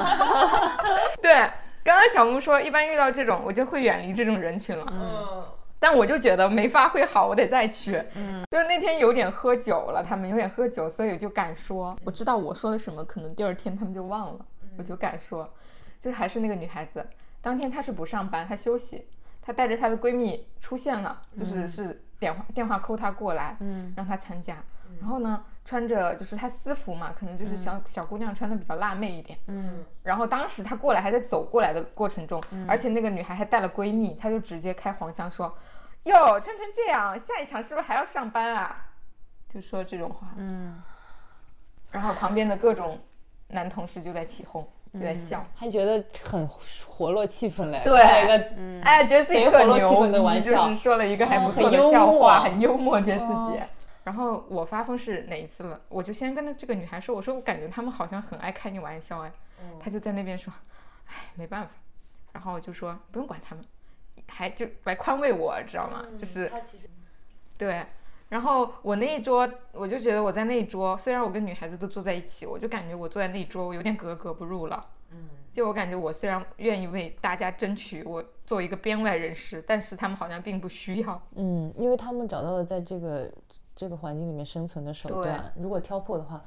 [1.21, 1.49] 对，
[1.87, 5.41] 刚刚小木说一般遇到这种我就会远离这种人群了，嗯，
[5.79, 8.03] 但我就觉得没发挥好，我得再去。
[8.13, 11.95] 嗯，就是那天有点喝酒了，他们有点喝酒，所以我就敢说。
[12.03, 14.45] 我知道我说了什么，可能第二天他们就忘了，
[14.77, 15.49] 我就敢说。
[15.97, 17.07] 就还是那个女孩子，
[17.39, 19.07] 当天她是不上班，她休息，
[19.41, 24.61] 她带着她的闺蜜出现了，就是是电话电话扣她过来，嗯让她参加。
[24.99, 29.37] 然后呢，穿着就是她私服嘛，可能就是小、小姑娘穿的比较辣妹一点。
[29.47, 29.83] 嗯。
[30.01, 35.53] 然后当时她过来还在走过来的过程中，而且那个女孩还带了闺蜜，她就直接开黄腔说
[36.05, 38.85] ：“哟，穿成这样，下一场是不是还要上班啊？”
[39.53, 40.29] 就说这种话。
[40.37, 40.81] 嗯，
[41.91, 42.97] 然后旁边的各种
[43.49, 46.47] 男同事就在起哄，就在笑，还觉得很
[46.87, 48.01] 活络气氛嘞，对。
[48.81, 50.69] 哎，觉得自己贼特牛逼，就玩笑。
[50.69, 51.91] 是说了一个还不哦错的很幽默。
[51.91, 53.57] 笑话，很幽默，觉得自己。
[53.57, 53.67] 哦。
[54.07, 55.81] 然后我发疯是哪一次了？
[55.89, 59.33] 我就先跟那这个女孩说，我说我感觉他们好像很爱开你玩笑，哎，
[59.81, 60.53] 她就在那边说，
[61.07, 61.71] 哎，没办法。
[62.31, 63.65] 然后我就说不用管他们，
[64.29, 66.05] 还就来宽慰我，知道吗？
[66.17, 66.49] 就是
[67.57, 67.85] 对。
[68.29, 74.85] 然后我那一桌，我就觉得我在那一桌，虽然我跟女孩子都坐在一起，我就感觉我坐在那一桌，我有点格格不入了。
[75.11, 81.21] 嗯，就我感觉我虽然愿意为大家争取，我作为一个编外人士，但是他们好像并不需要。
[81.35, 83.29] 嗯，因为他们找到了在这个
[83.77, 86.43] 这个环境里面生存的手段，如果挑破的话，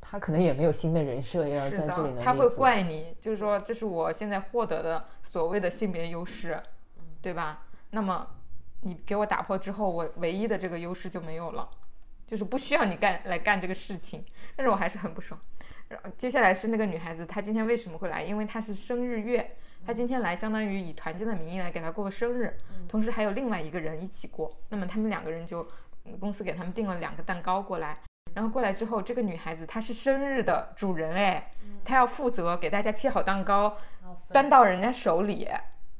[0.00, 6.58] 他可能也没有新的人设要在这里的，他会怪你，就是说这是我现在获得的所谓的性别优势，
[7.20, 7.64] 对吧？
[7.90, 8.26] 那么
[8.80, 11.68] 你给我打破之后，我唯一的这个优势就没有了，
[12.26, 14.24] 就是不需要你干来干这个事情，
[14.56, 15.38] 但是我还是很不爽。
[15.88, 18.22] 然后接下来是那个女孩子，她今天为什么会来？
[18.22, 22.56] 因为她是生日月，她今天来相当于以团建的名义来给她过个生日，
[22.88, 24.56] 同时还有另外一个人一起过。
[24.70, 25.68] 那么他们两个人就嗯
[26.18, 27.98] 公司给他们订了两个蛋糕过来，
[28.34, 31.52] 然后过来之后，这个女孩子她是生日的主人哎，
[31.84, 33.76] 她要负责给大家切好蛋糕，
[34.32, 35.48] 端到人家手里，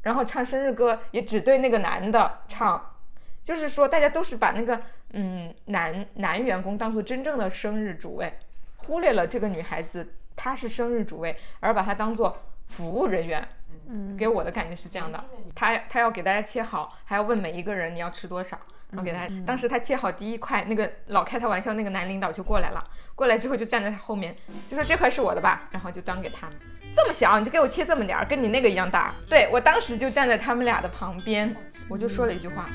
[0.02, 2.96] 然后唱生日歌也只对那个男的唱，
[3.42, 4.80] 就是说大家都是把那个
[5.12, 8.32] 嗯男男员工当做真正的生日主位，
[8.78, 12.36] 忽略了这个女孩子她是生日主位，而把她当做
[12.68, 13.46] 服务人员。
[13.92, 15.24] 嗯给我的感觉是这样的，
[15.54, 18.58] 她她要给大家切好，还要问每一个人你要吃多少。
[18.90, 22.82] 然后给他，当时他切好第一块，那个老开他玩笑那个男领导就过来了，
[23.14, 24.36] 过来之后就站在他后面，
[24.66, 26.48] 就说这块是我的吧，然后就端给他，
[26.94, 29.14] 这么小你就给我切这么点儿，跟你那个一样大。
[29.28, 31.54] 对我当时就站在他们俩的旁边，
[31.88, 32.66] 我就说了一句话，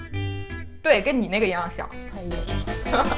[0.81, 3.15] 对，跟你那个一样小，太勇了。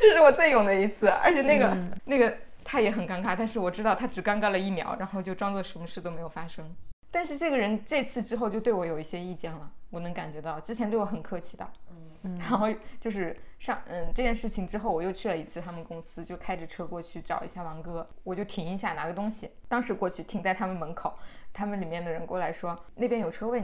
[0.00, 6.64] 这是我最勇的一次，而且那个、那个他也很尴尬，但是我知道他只尴尬了一秒，然后就装作什么事都没有发生。
[7.10, 11.96] 但是这个人这次之后就对我有一些意见了，我能感觉到，之前对我很客气的，嗯，
[12.38, 12.68] 然后
[13.00, 21.14] 就是上嗯这件事情之后，我又去了一次他们公司，就开着车过去找一下王哥，我就停一下拿个东西，当时过去停在他们门口，
[21.52, 23.62] 他们里面的人过来说那边有车位，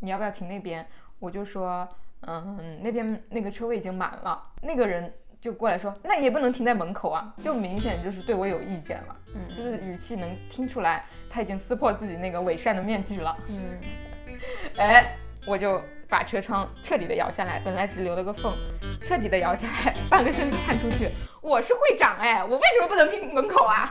[0.00, 0.86] 你要不要停那边？
[1.18, 1.88] 我就说
[2.26, 5.12] 嗯那边那个车位已经满了，那个人。
[5.40, 13.34] 就过来说，那也不能停在门口啊，就明显就是对我有意见了，嗯就是语气能听出来他已经撕破自己那个伪善的面具了。
[13.48, 13.80] 嗯
[14.76, 18.52] 哎，我就把车窗彻底的摇下来，本来只留了个缝，
[19.02, 21.08] 彻底的摇下来，半个身子探出去。
[21.40, 23.90] 我是会长哎，我为什么不能停门口啊？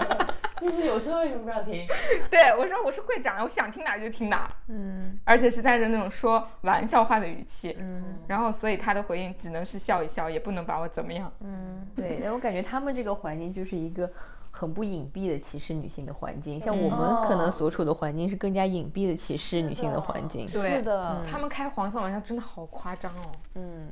[0.60, 1.86] 就是有车为什么不让停？
[2.30, 7.76] 对我说我是会长，我想停哪儿就停哪儿，嗯而且是带着那种说玩笑话的语气。
[7.80, 11.30] 嗯然后，所以他的回应只能是笑一笑，也不能把我怎么样。
[11.40, 14.10] 嗯，对，但我感觉他们这个环境就是一个
[14.56, 20.48] 很不隐蔽的歧视女性的环境，像我们可能所处的环境是更加隐蔽的歧视女性的环境。
[20.48, 23.32] 对是的，他们开黄色玩笑真的好夸张哦。
[23.56, 23.88] 嗯，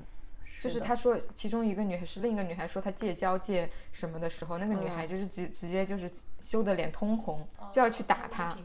[0.61, 6.09] 就是他说，其中一个女孩是另一个女孩说她戒交戒什么的时候，那个女孩就是直直接就是
[6.41, 8.57] 羞得脸通红，就要去打他。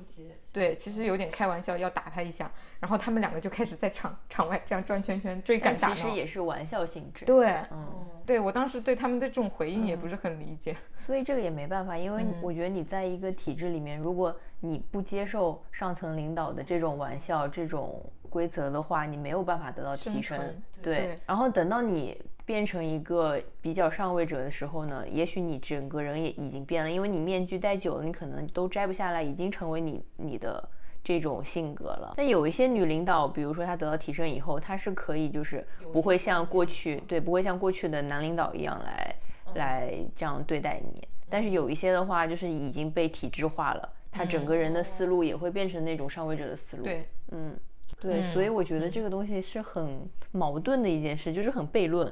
[0.58, 5.94] 对，其实有点开玩笑，要打他一下，然后他们两个就开始在场场外这样转圈圈追赶打闹。
[5.94, 7.26] 其实也是玩笑性质。
[7.26, 7.88] 对，嗯，
[8.26, 10.76] 对我当时对他们的这种回应也不是很理解。
[11.06, 20.40] 所以这个也没办法，因为嗯我觉得你在一个体制里面，如果你不接受上层领导的这种玩笑、这种规则的话，你没有办法得到提升。
[20.82, 30.70] 对对，然后等到你变成一个比较上位者的时候呢，也许你整个人也已经变了，因为你面具戴久了，你可能都摘不下来，已经成为你你的
[31.04, 32.14] 这种性格了。
[32.16, 39.16] 但有一些女领导，比如说她得到提升以后，她是可以就是不会像过去对不会像过去的男领导一样来
[39.56, 41.06] 来这样对待你。
[41.30, 46.86] 但是有一些的话，就是已经被体制化了，她整个人的思路也会变成那种上位者的思路。
[46.86, 47.60] 对，嗯，
[48.00, 52.10] 对，所以我觉得这个东西是很矛盾的一件事，就是很悖论。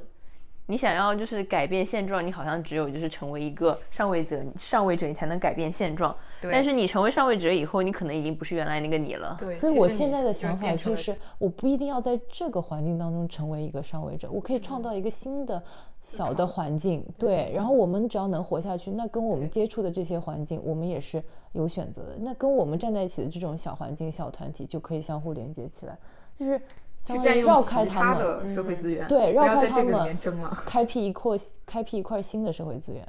[0.66, 6.14] 你想要就是改变现状，你好像只有就是成为一个上位者，上位者你才能改变现状。
[6.40, 9.36] 对但是你成为上位者以后，你可能已经不是原来那个你了。
[9.38, 15.62] 对，所以我现在的想法就是，我不一定要在这个环境当中成为一个上位者，我可以创造一个新的
[16.02, 22.16] 小的环境，对，然后我们只要能活下去，那跟我们接触的这些环境，我们也是有选择的。
[22.18, 25.96] 那跟我们站在一起的这种小环境、小团体，就可以相互连接起来，
[26.34, 26.60] 就是
[27.06, 30.50] 去占用其他的社会资源，对，不绕开他要在这个里面们争了。
[30.66, 33.06] 开辟一块开辟一块新的社会资源。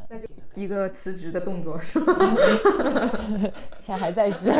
[0.53, 2.13] 一个辞职的动作是吗？
[3.79, 4.51] 现在还在职，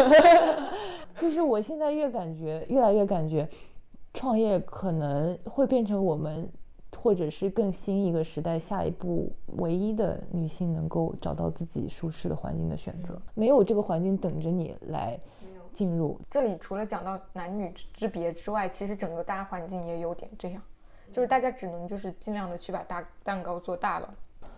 [1.18, 3.48] 就是我现在越感觉越来越感觉，
[4.14, 6.50] 创业可能会变成我们
[6.96, 15.20] 或者是更新一个时代下一步唯一的女性能够找到自己舒适的环境的选择，没有这个环境等着你来
[15.78, 16.20] 进入。
[16.32, 20.62] 这里除了讲到男女之别之外，其实整个大环境也有点这样，
[21.12, 24.12] 就是大家只能就是尽量的去把大蛋糕做大了。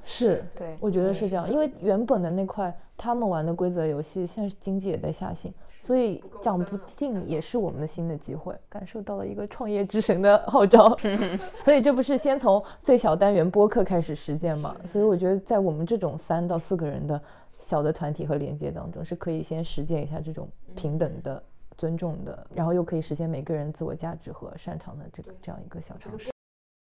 [0.05, 8.55] 是，对我觉得是这样，因为原本的那块他们玩的规则游戏，现在经济也在下行，所以讲不定也是我们的新的机会。
[8.69, 10.97] 感受到了一个创业之神的号召，
[11.61, 14.73] 所以这不是先从最小单元播客开始实践嘛？
[14.87, 17.21] 所以我觉得在我们这种三到四个人的
[17.69, 21.43] 小的团体和连接当中，是可以先实践一下这种平等的、
[21.77, 26.31] 尊重的，然后又可以实现每个人自我价值和擅长的这个这样一个小尝试。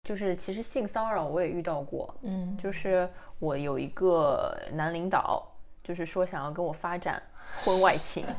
[0.06, 3.10] 就是其实性骚扰我也遇到过，嗯，就是
[3.40, 5.50] 我有一个男领导，
[5.82, 7.24] 就是说想要跟我发展
[7.64, 8.26] 婚外情。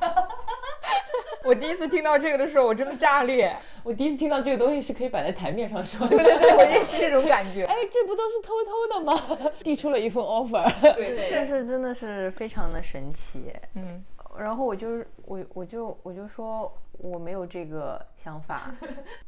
[1.44, 3.54] 我第一次听到这个的时候，我真的炸裂。
[3.82, 6.16] 我第一次听到这个东西是可以摆在台面上说的。
[6.16, 7.64] 对对对，我也是这种感觉。
[7.68, 9.52] 哎，这不都是偷偷的吗？
[9.62, 10.64] 递出了一份 offer。
[10.94, 13.52] 对这是真的是非常的神奇。
[13.74, 14.02] 嗯，
[14.38, 18.74] 然后我就是我我就我就说我没有这个想法，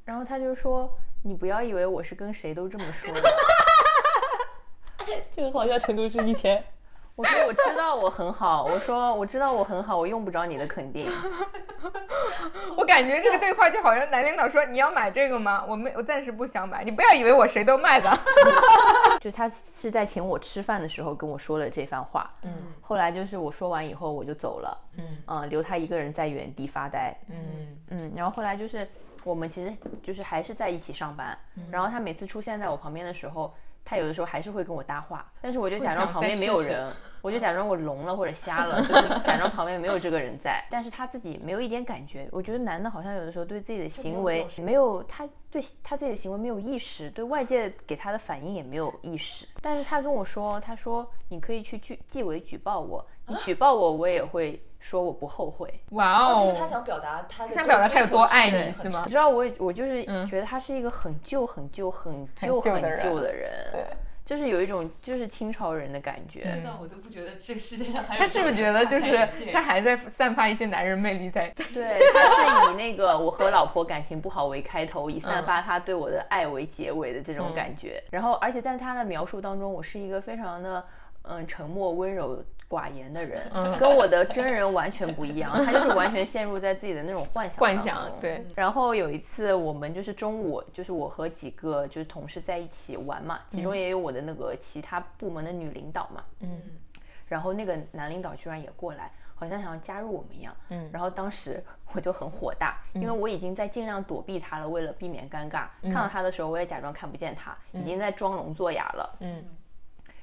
[0.05, 0.91] 然后他就说
[1.23, 3.21] 你不要以为我是跟谁都这么说的。
[5.31, 6.65] 这个好像程度是以前
[7.17, 11.11] 我说我知道我很好，我说我知道我很好，我用不着你的肯定。
[12.77, 15.65] 我感觉这个对话就好像男领导说：“你要买这个吗？
[15.67, 16.85] 我没，我暂时不想买。
[16.85, 18.11] 你不要以为我谁都卖的。
[19.19, 22.53] 就他是在请我吃饭的时候跟我说了这番话，嗯
[22.83, 28.87] 后来就是我说完以后我就走了，嗯留他一个人在原地发呆，嗯嗯，然后后来就是
[29.25, 31.37] 我们其实就是还是在一起上班，
[31.71, 33.53] 然后他每次出现在我旁边的时候，
[33.87, 42.29] 他有的时候还是会跟我搭话，但是我就假装旁边没有人，我就假装我聋了或者瞎了，就是 假装旁边没有这个人在，但是他自己没有一点感觉。
[42.33, 49.47] 我觉得男的好像有的时候对自己的行为没有，他对他自己的行为没有意识，对外界给他的反应也没有意识。
[49.63, 59.11] 但是他跟我说，他说你可以去纪纪委举报我，你举报我，我也会说我不后悔。！”哇哦，就是他想表达他他想表达他有多爱你是吗你？
[59.11, 63.85] 知道我我就是嗯觉得他是一个很旧很旧很旧很旧的人对，
[64.25, 66.43] 就是有一种就是清朝人的感觉。
[66.45, 71.53] 嗯我都不觉得这个世界上还有他是不是觉得就是他还在散发一些男人魅力在？
[71.75, 78.03] 对，他是以那个我和老婆感情不好为开头，以散嗯发他对我的爱为结尾的这种感觉。
[78.11, 80.85] 然后，而且在他的描述当中，我是一个非常的
[81.23, 82.43] 嗯沉默温柔。
[82.69, 88.45] 寡言的人，嗯跟我的真人完全不一样，他就是完全陷入在自己的那种幻想幻当中想对。
[88.55, 96.61] 然后有一次，我们就是中午，就是我和几个就是同事在一起玩嘛，其中也有我的那个其他部门的女领导嘛，嗯
[97.29, 100.55] 然后那个男领导居然也过来，好像想要加入我们一样。
[100.71, 101.63] 嗯然后当时
[101.93, 105.67] 我就很火大，因为我已经在尽量躲避他了，为了避免尴尬。
[105.83, 109.17] 看到他的时候，我也假装看不见他，已经在装聋作哑了。
[109.21, 109.45] 嗯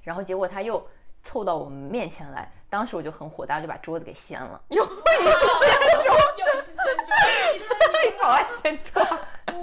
[0.04, 0.86] 然后结果他又
[1.24, 4.62] 凑到我们面前来，当时我就很火大，就把桌子给掀了。
[8.22, 9.02] 好爱 掀桌。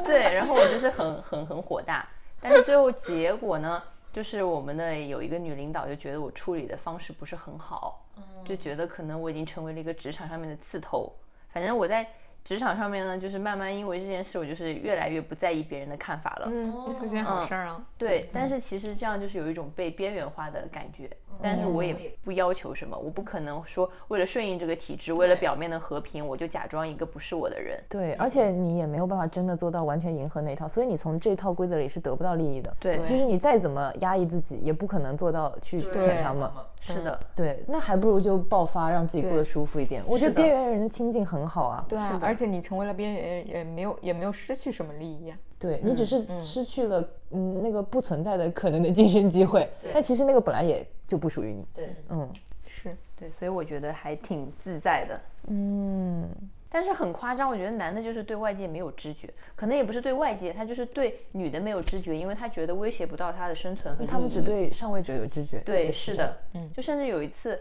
[0.04, 2.06] 对，然后我就是很很很火大，
[2.40, 3.82] 但是最后结果呢，
[4.12, 8.04] 就是我们的有一个女领导就觉得我处理的方式不是很好，
[8.44, 11.12] 就觉得可能我已经成为了一个职场上面的刺头。
[11.52, 12.06] 反正我在
[12.45, 16.49] 职场上面呢，就是慢慢因为这件事，我就是越来越不在意别人的看法了。
[16.51, 17.80] 嗯，这是件好事儿啊。
[17.97, 21.09] 对，但是其实这样就是有一种被边缘化的感觉，
[21.43, 27.78] 但是我也不要求什么，我不可能说为了顺应这个体制，为了表面的和平，我就假装一个不是我的人。
[27.88, 32.74] 对，而且你也没有办法真的做到完全迎合那一套，所以你从这套规则里是得不到利益的。
[32.80, 36.51] 对就是你再怎么压抑自己，也不可能做到去舔他们。
[36.82, 40.03] 是的，对，那还不如就爆发，让自己过得舒服一点。
[40.07, 41.84] 我觉得边缘人的亲近很好啊。
[41.86, 45.37] 对啊，而且你成为了边缘人，也没有也没有失去什么利益啊。
[45.59, 51.66] 对你只是失去了嗯那个不存在的可能的晋升机会，但其实那个本来也就不属于你。
[51.74, 52.33] 对嗯
[52.64, 55.20] 是，对，所以我觉得还挺自在的。
[55.49, 56.31] 嗯，
[56.70, 63.93] 但是很夸张，我觉得男的就是对外界没有知觉，可能也不是对外界，他就是对女的没有知觉，因为他觉得威胁不到他的生存。
[64.07, 65.59] 他们只对上位者有知觉。
[65.66, 67.61] 对，是的，嗯，就甚至有一次，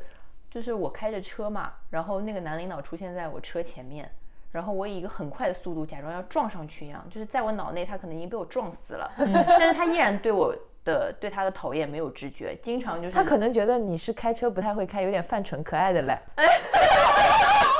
[0.49, 4.09] 就是我开着车嘛，然后那个男领导出现在我车前面，
[4.51, 16.17] 然后我以一个很快的速度假装要撞上去一样，就是在我脑内他可能已经被我撞死了， 但是他依然对我的对他的讨厌没有知觉，经常就是他可能觉得你是开车不太会开，有点犯蠢可爱的嘞。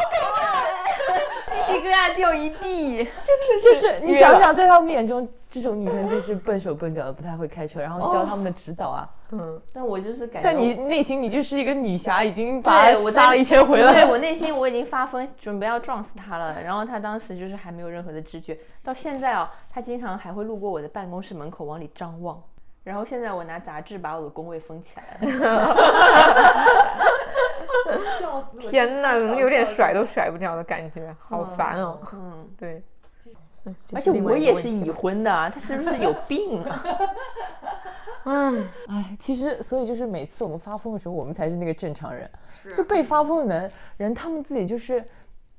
[1.79, 3.03] 鸡皮疙瘩掉一地，
[3.63, 9.09] 就是你想想，在他们眼中，这种女生就是笨手笨脚的，不太会开车，然后需要他们的指导啊。
[9.31, 14.09] 嗯，但我就是感觉在你内心，你就是一个女侠，已经把我他杀了一千回了对了。
[14.11, 16.61] 我内心我已经发疯，准备要撞死他了。
[16.61, 22.41] 然后他当时就是还没有任何的知觉，到现在啊，他经常还会路过我的办公室门口往里张望。
[22.83, 25.75] 然后现在我拿杂志把我的工位封起来了。
[28.59, 31.99] 天哪，怎么有点甩都甩不掉的感觉，好烦哦。
[32.13, 32.83] 嗯， 对，
[33.93, 36.83] 而且我也是已婚的啊，他是不是有病啊？
[38.25, 42.29] 嗯，哎，其实所以就是每次我们发疯的时候，我们才是那个正常人。
[42.75, 45.03] 就被发疯的人，人他们自己就是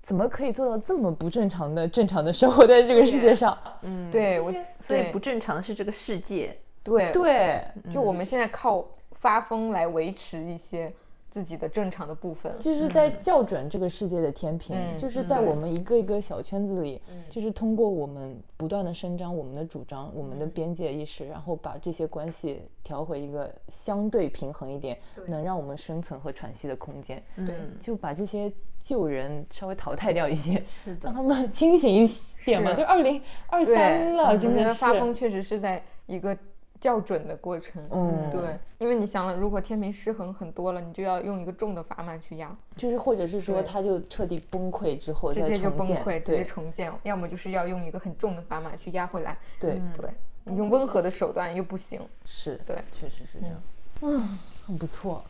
[0.02, 3.56] 怎么可以做到这么不正常的正常的生活在这个世界上？
[3.82, 6.58] 嗯，对我，所以不正常的是这个世界。
[6.82, 10.92] 对，对，就我们现在靠发疯来维持一些
[11.31, 12.53] 自己的正常的部分。
[12.59, 17.01] 就是在校准这个世界的天平，嗯就是在我们一个一个小圈子里，
[17.31, 27.22] 就是通过我们不断的伸张我们的主张、我们的边界意识，然后把这些关系调回一个相对平衡一点，能让我们生存和喘息的空间。
[27.37, 27.55] 对。
[27.78, 28.53] 就把这些
[28.83, 30.62] 旧人稍微淘汰掉一些，
[31.01, 32.09] 让他们清醒一
[32.45, 32.74] 点嘛。
[32.74, 34.74] 就二零二对，三了，真的是。
[34.74, 36.37] 发疯确实是在一个
[36.81, 37.83] 校准的过程。
[37.91, 49.37] 嗯对，因为你想了，如果天平失衡很多了，你就要用一个重的砝码去压，就是或者是说对他就彻底崩溃之后直接就崩溃，直接重建；要么就是要用一个很重的砝码去压回来。
[49.59, 50.11] 对对，
[50.45, 52.01] 你用温和的手段又不行。
[52.24, 53.62] 是，对确实是这样。
[54.03, 55.22] 嗯，很不错。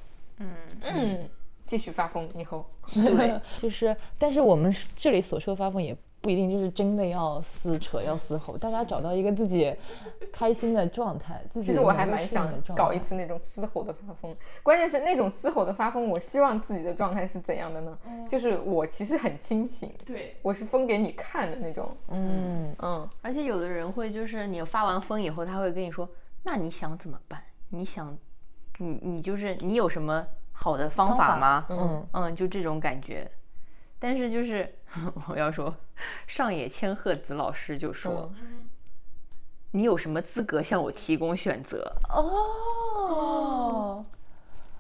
[0.83, 1.29] 嗯，
[1.67, 2.65] 继续发疯以后。
[2.95, 9.75] 对， 就是，但是我们这里所说的发疯也不一定就是真的要撕扯、要嘶吼，大家找到一个自己
[10.31, 11.43] 开心的状态。
[11.51, 17.99] 自己其实我还蛮想搞一次那种嘶吼的发疯，关键是那种嘶吼的发疯，我希望自己的状态是怎样的呢？
[18.29, 21.97] 就是我其实很清醒，对，我是疯给你看的那种。
[22.09, 26.07] 嗯，嗯，而且有的人会就是你发完疯以后，他会跟你说，
[26.43, 27.43] 那你想怎么办？
[27.71, 28.15] 你想，
[28.77, 31.65] 你你就是你有什么好的方法吗？
[31.71, 33.31] 嗯嗯，就这种感觉。
[34.01, 34.75] 但是就是
[35.29, 35.73] 我要说，
[36.27, 38.33] 上野千鹤子老师就说，
[39.71, 41.95] 你有什么资格向我提供选择？
[42.09, 44.05] 哦，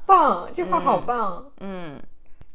[0.07, 1.53] 棒，这话好棒。
[1.61, 2.03] 嗯，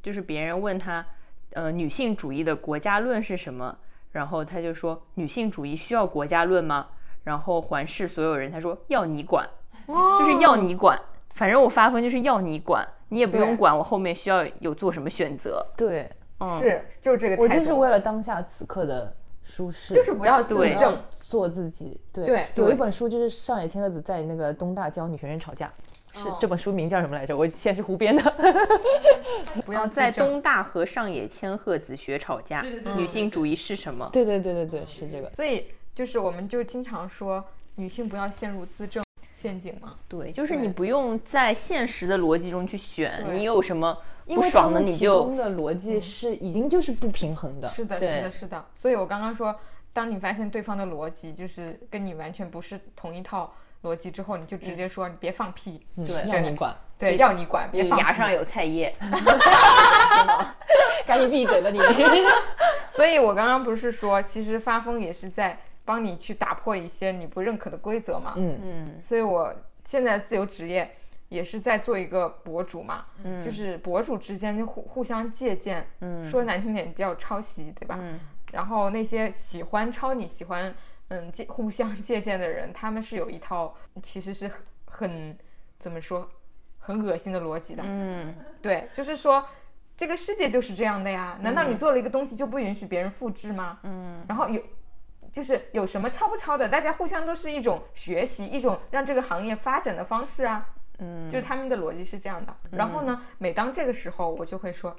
[0.01, 1.05] 就是别人问他，
[1.51, 3.77] 呃，女性主义的国家论是什么？
[4.11, 6.87] 然后他就说，女性主义需要国家论吗？
[7.23, 9.49] 然后环视所有人，他说要你管，
[9.87, 11.01] 就是要你管。
[11.35, 15.65] 反正我发疯就是要你管，你也不用管我后面需要有做什么选择。
[15.75, 16.09] 对，
[16.39, 17.53] 嗯，是，就这个态度。
[17.53, 20.97] 我就是为了当下此刻的舒适，就是不要自对证。
[21.21, 21.99] 做自己。
[22.13, 25.73] 对对有一本书就是上野千鹤子在那个东大教女学生吵架。
[26.13, 27.35] 是哦这本书名叫什么来着？
[27.35, 28.23] 我现在是胡编的。
[29.65, 32.61] 不要自在东大和上野千鹤子学吵架，
[32.95, 34.07] 女性主义是什么？
[34.13, 35.29] 对对对对对，是这个。
[35.31, 37.43] 所以就是我们就经常说
[37.75, 39.95] 女性不要陷入自证陷阱嘛。
[40.07, 47.67] 对，就是你不用在现实的逻辑中去选，你有什么因为他不爽的们提你就供的逻辑是已经就是不平衡的。
[47.69, 48.65] 是的，是的，是的。
[48.75, 49.55] 所以我刚刚说，
[49.93, 53.53] 当你发现对方的逻辑就是跟你完全不是同一套
[53.83, 58.05] 逻辑之后，你就直接说你别放屁，嗯对要你管，对，要你管，别放屁。
[58.05, 58.93] 牙上有菜叶。
[61.05, 61.79] 赶紧闭嘴吧你。
[62.89, 68.33] 所以我刚刚不是说，其实发疯也是在帮你去打破一些你不认可的规则嘛。
[68.37, 69.53] 嗯，嗯所以我
[69.83, 70.89] 现在自由职业
[71.29, 77.97] 也是在做一个博主嘛，嗯就是博主之间就互互相借鉴，嗯说难听点叫抄袭，对吧？
[77.99, 78.19] 嗯
[78.51, 80.73] 然后那些喜欢抄你、喜欢
[81.09, 85.37] 嗯借互相借鉴的人，他们是有一套其实是很很
[85.77, 86.29] 怎么说
[86.79, 87.83] 很恶心的逻辑的。
[87.85, 89.45] 嗯，对，就是说
[89.97, 91.37] 这个世界就是这样的呀。
[91.41, 93.79] 难道你做了一个东西就不允许别人复制吗？
[93.83, 94.61] 嗯，然后有
[95.31, 100.65] 就是有什么抄不抄的，大家互相都是一种学习，一种让这个行业发展的方式啊。
[100.99, 102.55] 嗯，就他们的逻辑是这样的。
[102.71, 104.95] 然后呢，每当这个时候，我就会说。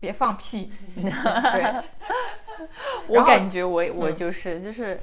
[0.00, 0.72] 别放屁！
[0.98, 1.84] 对，
[3.06, 4.98] 我感觉我我就是就是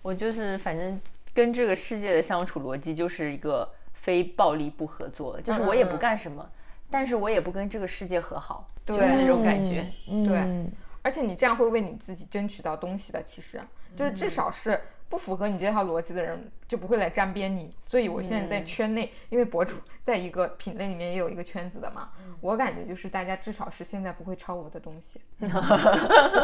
[0.00, 0.98] 我就是反正
[1.34, 6.48] 跟这个世界的相处逻辑就是一个非暴力不合作，就是我也不干什么，
[6.90, 9.86] 但是我也不跟这个世界和好，就是那种感觉。
[10.06, 10.66] 对，
[11.02, 13.60] 而且你这样会为你自己争取到东西的，其实
[13.94, 14.80] 就是至少是。
[15.10, 22.10] 不符合你这套逻辑的人就不会来沾边你，所以我现在在圈内，因为博主在一个品类里面也有一个圈子的嘛，
[22.42, 25.18] 我感觉就是大家至少是现在不会抄我的东西，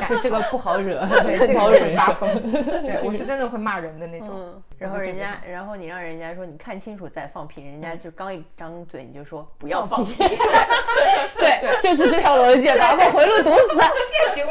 [0.08, 2.30] 就这个不好惹， 对，这个会发疯，
[2.82, 4.62] 对我是真的会骂人的那种。
[4.78, 10.14] 然后人家，然后你让人家说你看清楚再放屁，人家就刚一张嘴你就说不要放屁，
[11.38, 13.68] 对，就是这条逻辑，然后回路堵死，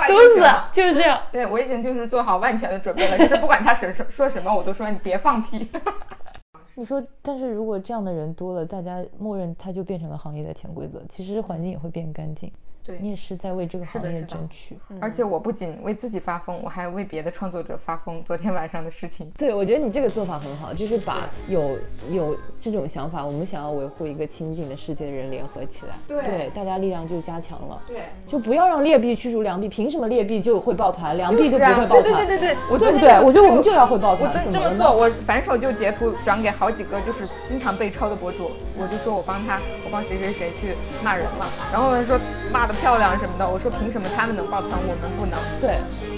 [0.07, 1.19] 堵死，就是这样。
[1.31, 5.62] 对我已经就是做好万全的准备了，就是不管他什什说什么，我都说你别放屁。
[6.75, 12.51] 你说，但是如果这样的人多了，大家默认他就变成了行业的潜规则，其实环境也会变干净。
[12.85, 18.21] 对你也是在为这个行业争取，而且我不仅为自己发疯，我还为别的创作者发疯。
[18.25, 21.77] 昨天晚上的事情，对我觉得你这个做法很好，就是把有
[22.11, 32.03] 有这种想法，我们想要维护一个清净的世界的人联合起来，对，大家力量就加强了，对，就不要让劣币驱逐良币，凭什么劣币就会抱团，良币就不会抱团？
[32.03, 33.13] 对对对对对，我对不对？
[33.21, 34.29] 我觉得我们就要会抱团。
[34.29, 42.19] 我这么做，我反手就截图转给好几个就是经常被抄的博主，我就说我帮他，我帮谁谁谁去骂人了，然后说
[42.51, 43.47] 骂的漂亮什么的。
[43.47, 45.39] 我说凭什么他们能抱团，我们不能？
[45.59, 45.77] 对，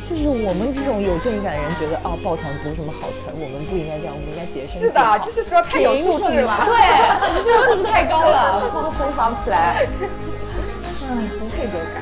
[0.10, 4.80] 就是我们这种有正义感的人觉得啊，抱团不是什么好词，我们不应该这样，我们应该洁身。
[4.80, 6.64] 是的，就是说太有素质了。
[6.66, 9.86] 对，我们这个素质太高了，发疯发不起来。
[11.08, 12.02] 嗯，不配得感，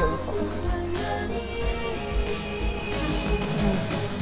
[0.00, 0.32] 有一种。
[3.58, 3.64] 嗯，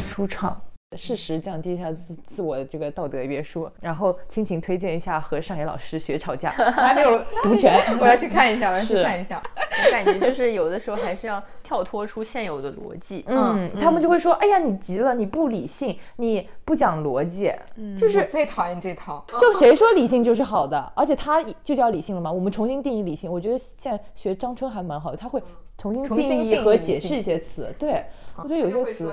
[0.08, 0.56] 舒畅。
[0.96, 9.42] 适时降低一下自自我的这个道德约束，然后亲情推荐一下和上野老师学吵架，还没有 读全，我要去看一下，我要去看一下。
[9.84, 13.24] 我感觉就是有的时候还是要跳脱出现有的逻辑。
[13.26, 17.50] 嗯，他们就会说，哎呀，你急了，你不理性，你不讲逻辑，
[17.96, 19.24] 就是最讨厌这套。
[19.40, 20.92] 就谁说理性就是好的？
[20.94, 22.30] 而且他就叫理性了吗？
[22.30, 23.32] 我们重新定义理性。
[23.32, 25.42] 我觉得现在学张春还蛮好的，他会
[25.78, 27.74] 重新定义和解释一些词。
[27.78, 28.04] 对。
[28.36, 29.12] 我觉得有些词，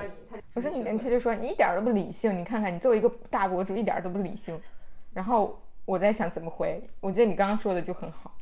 [0.54, 2.38] 我说你，他就说你一点都不理性。
[2.38, 4.58] 你看看你作为一个大博主，一点都不理性。
[5.12, 6.82] 然后我在想怎么回。
[7.00, 8.32] 我觉得你刚刚说的就很好。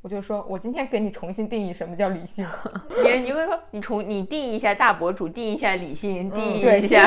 [0.00, 2.46] 我就说我今天给你重新定义什么叫理性。
[3.04, 7.06] 你你会说你重你定义一下大博主，定义一下理性， 定义一下，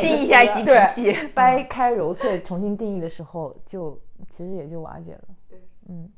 [0.00, 3.98] 定义一下集体，掰开揉碎重新定义的时候，就
[4.30, 5.22] 其实也就瓦解了。
[5.50, 5.58] 对，
[5.88, 6.10] 嗯。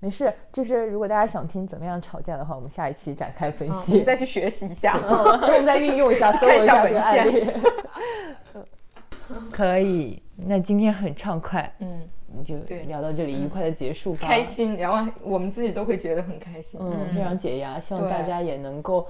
[0.00, 7.46] 没事，就是如果大家想听怎么样吵架的话，我们下一期展开分析，再去学习一下，我们再运用一下， 看一下这个案例。
[9.50, 12.08] 可以，那今天很畅快，嗯，
[12.44, 12.54] 就
[12.86, 14.20] 聊到这里，愉快的结束吧。
[14.22, 17.78] 开心，然后我们自己都会觉得很开心，嗯，非常解压。
[17.80, 19.06] 希望大家也能够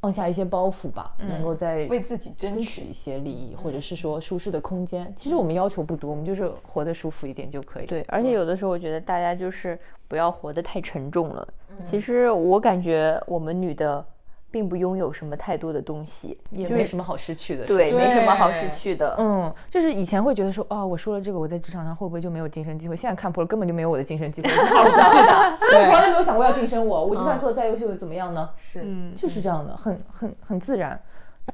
[0.00, 5.10] 放下一些包袱吧，能够在为自己争取一些利益，或者是说舒适的空间。
[5.16, 7.86] 其实我们要求不多，我们就是活得舒服一点就可以。
[7.86, 9.78] 对，而且有的时候我觉得大家就是。
[10.12, 11.48] 不要活得太沉重了。
[11.86, 14.04] 其实我感觉我们女的
[14.50, 17.64] 并不拥有什么太多的东西，也没什么好失去的。
[17.64, 19.16] 对，没什么好失去的。
[19.18, 22.94] 嗯，就是以前会觉得说，哦，我说了这个，我在职场上会不会就没有晋升机会？
[22.94, 25.58] 现在看破了，根本就没有我的晋升机会， 好失去的。
[25.80, 28.50] 我从来没有想过要晋升我，我就算做的再优秀又怎么样呢？
[28.58, 28.84] 是，
[29.16, 31.00] 就是这样的，很很很自然。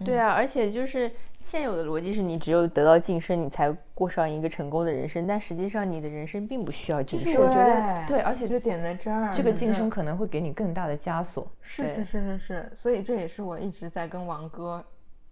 [0.04, 1.08] 对啊，而且就是。
[1.48, 7.32] 现有的逻辑是你只有得到晋升，你才过上一个成功的人生，但实际上你的人生并不需要晋升。
[7.36, 11.50] 我觉得对，而且就点在这儿，这个晋升可能会给你更大的枷锁。
[11.62, 14.84] 是是是是是，所以这也是我一直在跟王哥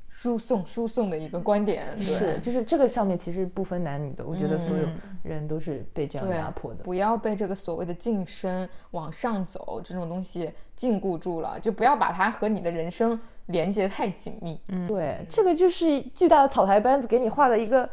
[0.08, 2.00] 输送输送的一个观点。
[2.00, 4.88] 是，就是这个上面其实不分男女的，我觉得所有
[5.22, 6.82] 人都是被这样压迫的。
[6.82, 13.20] 不要被这个所谓的晋升往上走这种东西禁锢住了，就不要把它和你的人生。
[13.46, 17.88] 连接太紧密，嗯，对，这个就是巨大的草台班子给你画的一个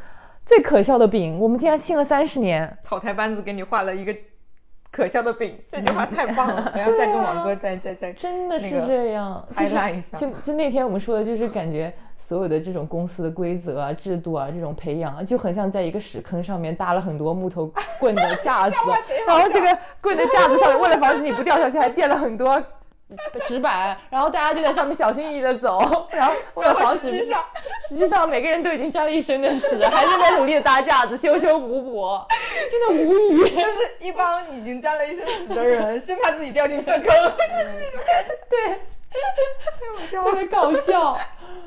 [0.45, 1.39] 最可笑的饼。
[1.39, 4.15] 我们竟然信了三十年，草台班子给你画了一个
[4.91, 6.71] 可笑的饼，这句话太棒了！
[6.75, 10.17] 我要再跟王哥再再再，真的是这样，嗨拉一下。
[10.17, 18.75] 就就那天我们说的，就是感觉所有的这种公司的规则啊、制度啊、这种培养啊，就很像在一个屎坑上面搭了很多木头棍的架子，
[19.27, 22.61] 然后这个棍的架子上面，为了防止你不掉下去，还垫了很多。
[23.47, 27.43] 纸板，然后大家就在上面小心翼翼的走，然后为了防止，实际上
[27.89, 32.19] 实际上每个人都已经沾了一身的屎，还在那努力的搭架子，修修补补，
[32.71, 33.49] 真的无语。
[33.49, 37.11] 就是一帮已经沾了一身屎的人，生怕自己掉进粪坑。
[38.49, 38.79] 对，
[40.09, 41.17] 特别搞笑。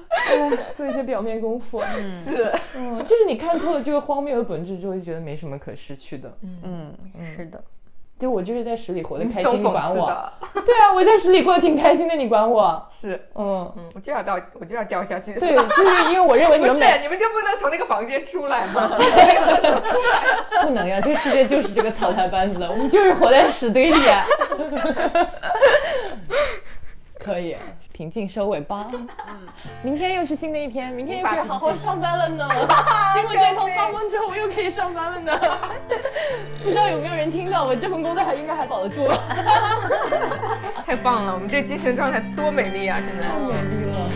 [0.08, 6.32] 哎，做一些表面功夫，嗯，是，嗯，就是你看透了这个荒谬的本质之后，就觉得没什么可失去的。
[6.42, 6.94] 嗯，
[7.36, 7.62] 是的。
[8.18, 10.32] 就我就是在屎里活得开心，懂你管我？
[10.64, 12.82] 对啊，我在屎里过得挺开心的，你管我？
[12.90, 15.34] 是，嗯，嗯，我就要掉，我就要掉下去。
[15.34, 18.90] 对，就是因为我认为你不是你们就不能从那个房间出来吗？
[20.64, 24.08] 不能呀，这个世界就是这个草台班子的，我们就是活在屎堆里。
[24.08, 24.24] 啊
[27.22, 27.56] 可以，
[27.96, 28.88] 平静收尾吧。
[29.82, 32.46] 明天又是新的一天，明天又可以好好上班了呢。
[33.16, 35.32] 经过这通发疯之后，我又可以上班了呢。
[36.62, 39.08] 不知道有没有人听到，我这份工作还应该还保得住。
[40.84, 42.98] 太棒了，我们这精神状态多美丽啊！
[42.98, 44.10] 现在太美丽了。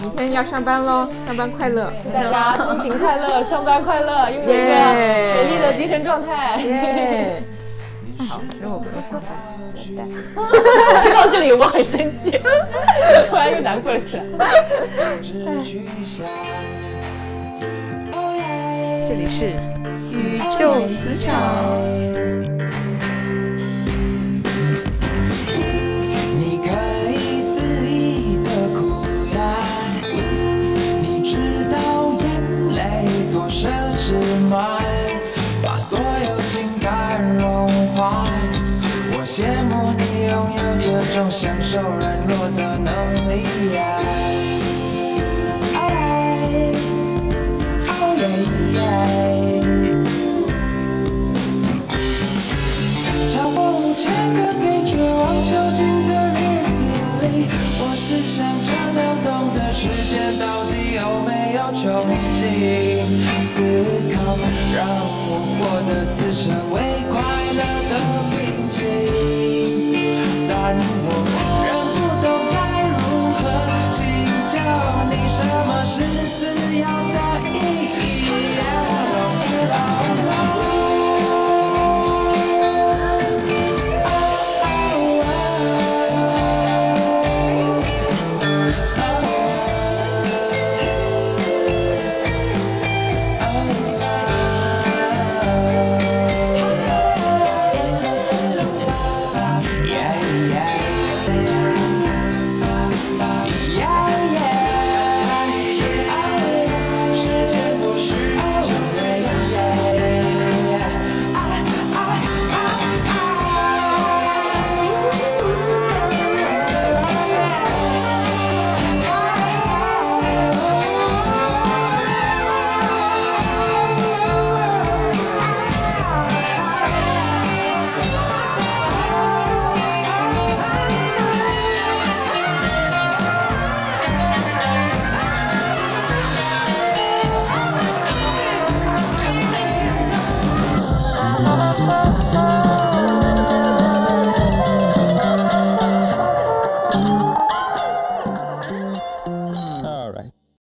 [0.00, 1.92] 明天要上班喽，上班快乐！
[2.12, 4.74] 大家通勤快乐，上班快乐，拥有一个
[5.36, 6.56] 美丽的精神状态。
[6.62, 7.44] 耶！
[8.18, 9.30] 好，那我不用上班。
[11.02, 12.32] 听到这里我很生气，
[13.30, 14.24] 突然又难过了起来。
[19.06, 19.46] 这里是
[20.10, 21.34] 宇宙磁场。
[41.70, 44.00] 受软弱的能力呀。
[45.74, 45.78] 爱，
[47.86, 48.22] 哦耶
[48.72, 48.80] 耶。
[53.28, 53.60] 找我
[53.94, 54.00] 前
[54.32, 55.78] 个给绝望囚禁
[56.08, 56.40] 的日
[56.72, 56.80] 子
[57.20, 61.84] 里，我是想着流动的时间到底有没有穷
[62.40, 63.04] 尽？
[63.44, 63.52] 思
[64.16, 64.16] 考
[64.74, 64.80] 让
[65.28, 65.30] 我
[65.60, 66.80] 活得自称为
[67.10, 67.20] 快
[67.52, 67.92] 乐的
[68.32, 68.36] 平
[68.70, 68.80] 静，
[70.48, 70.74] 但
[71.04, 71.27] 我
[75.10, 76.02] 你什么是
[76.38, 77.18] 自由的
[77.52, 77.87] 意义。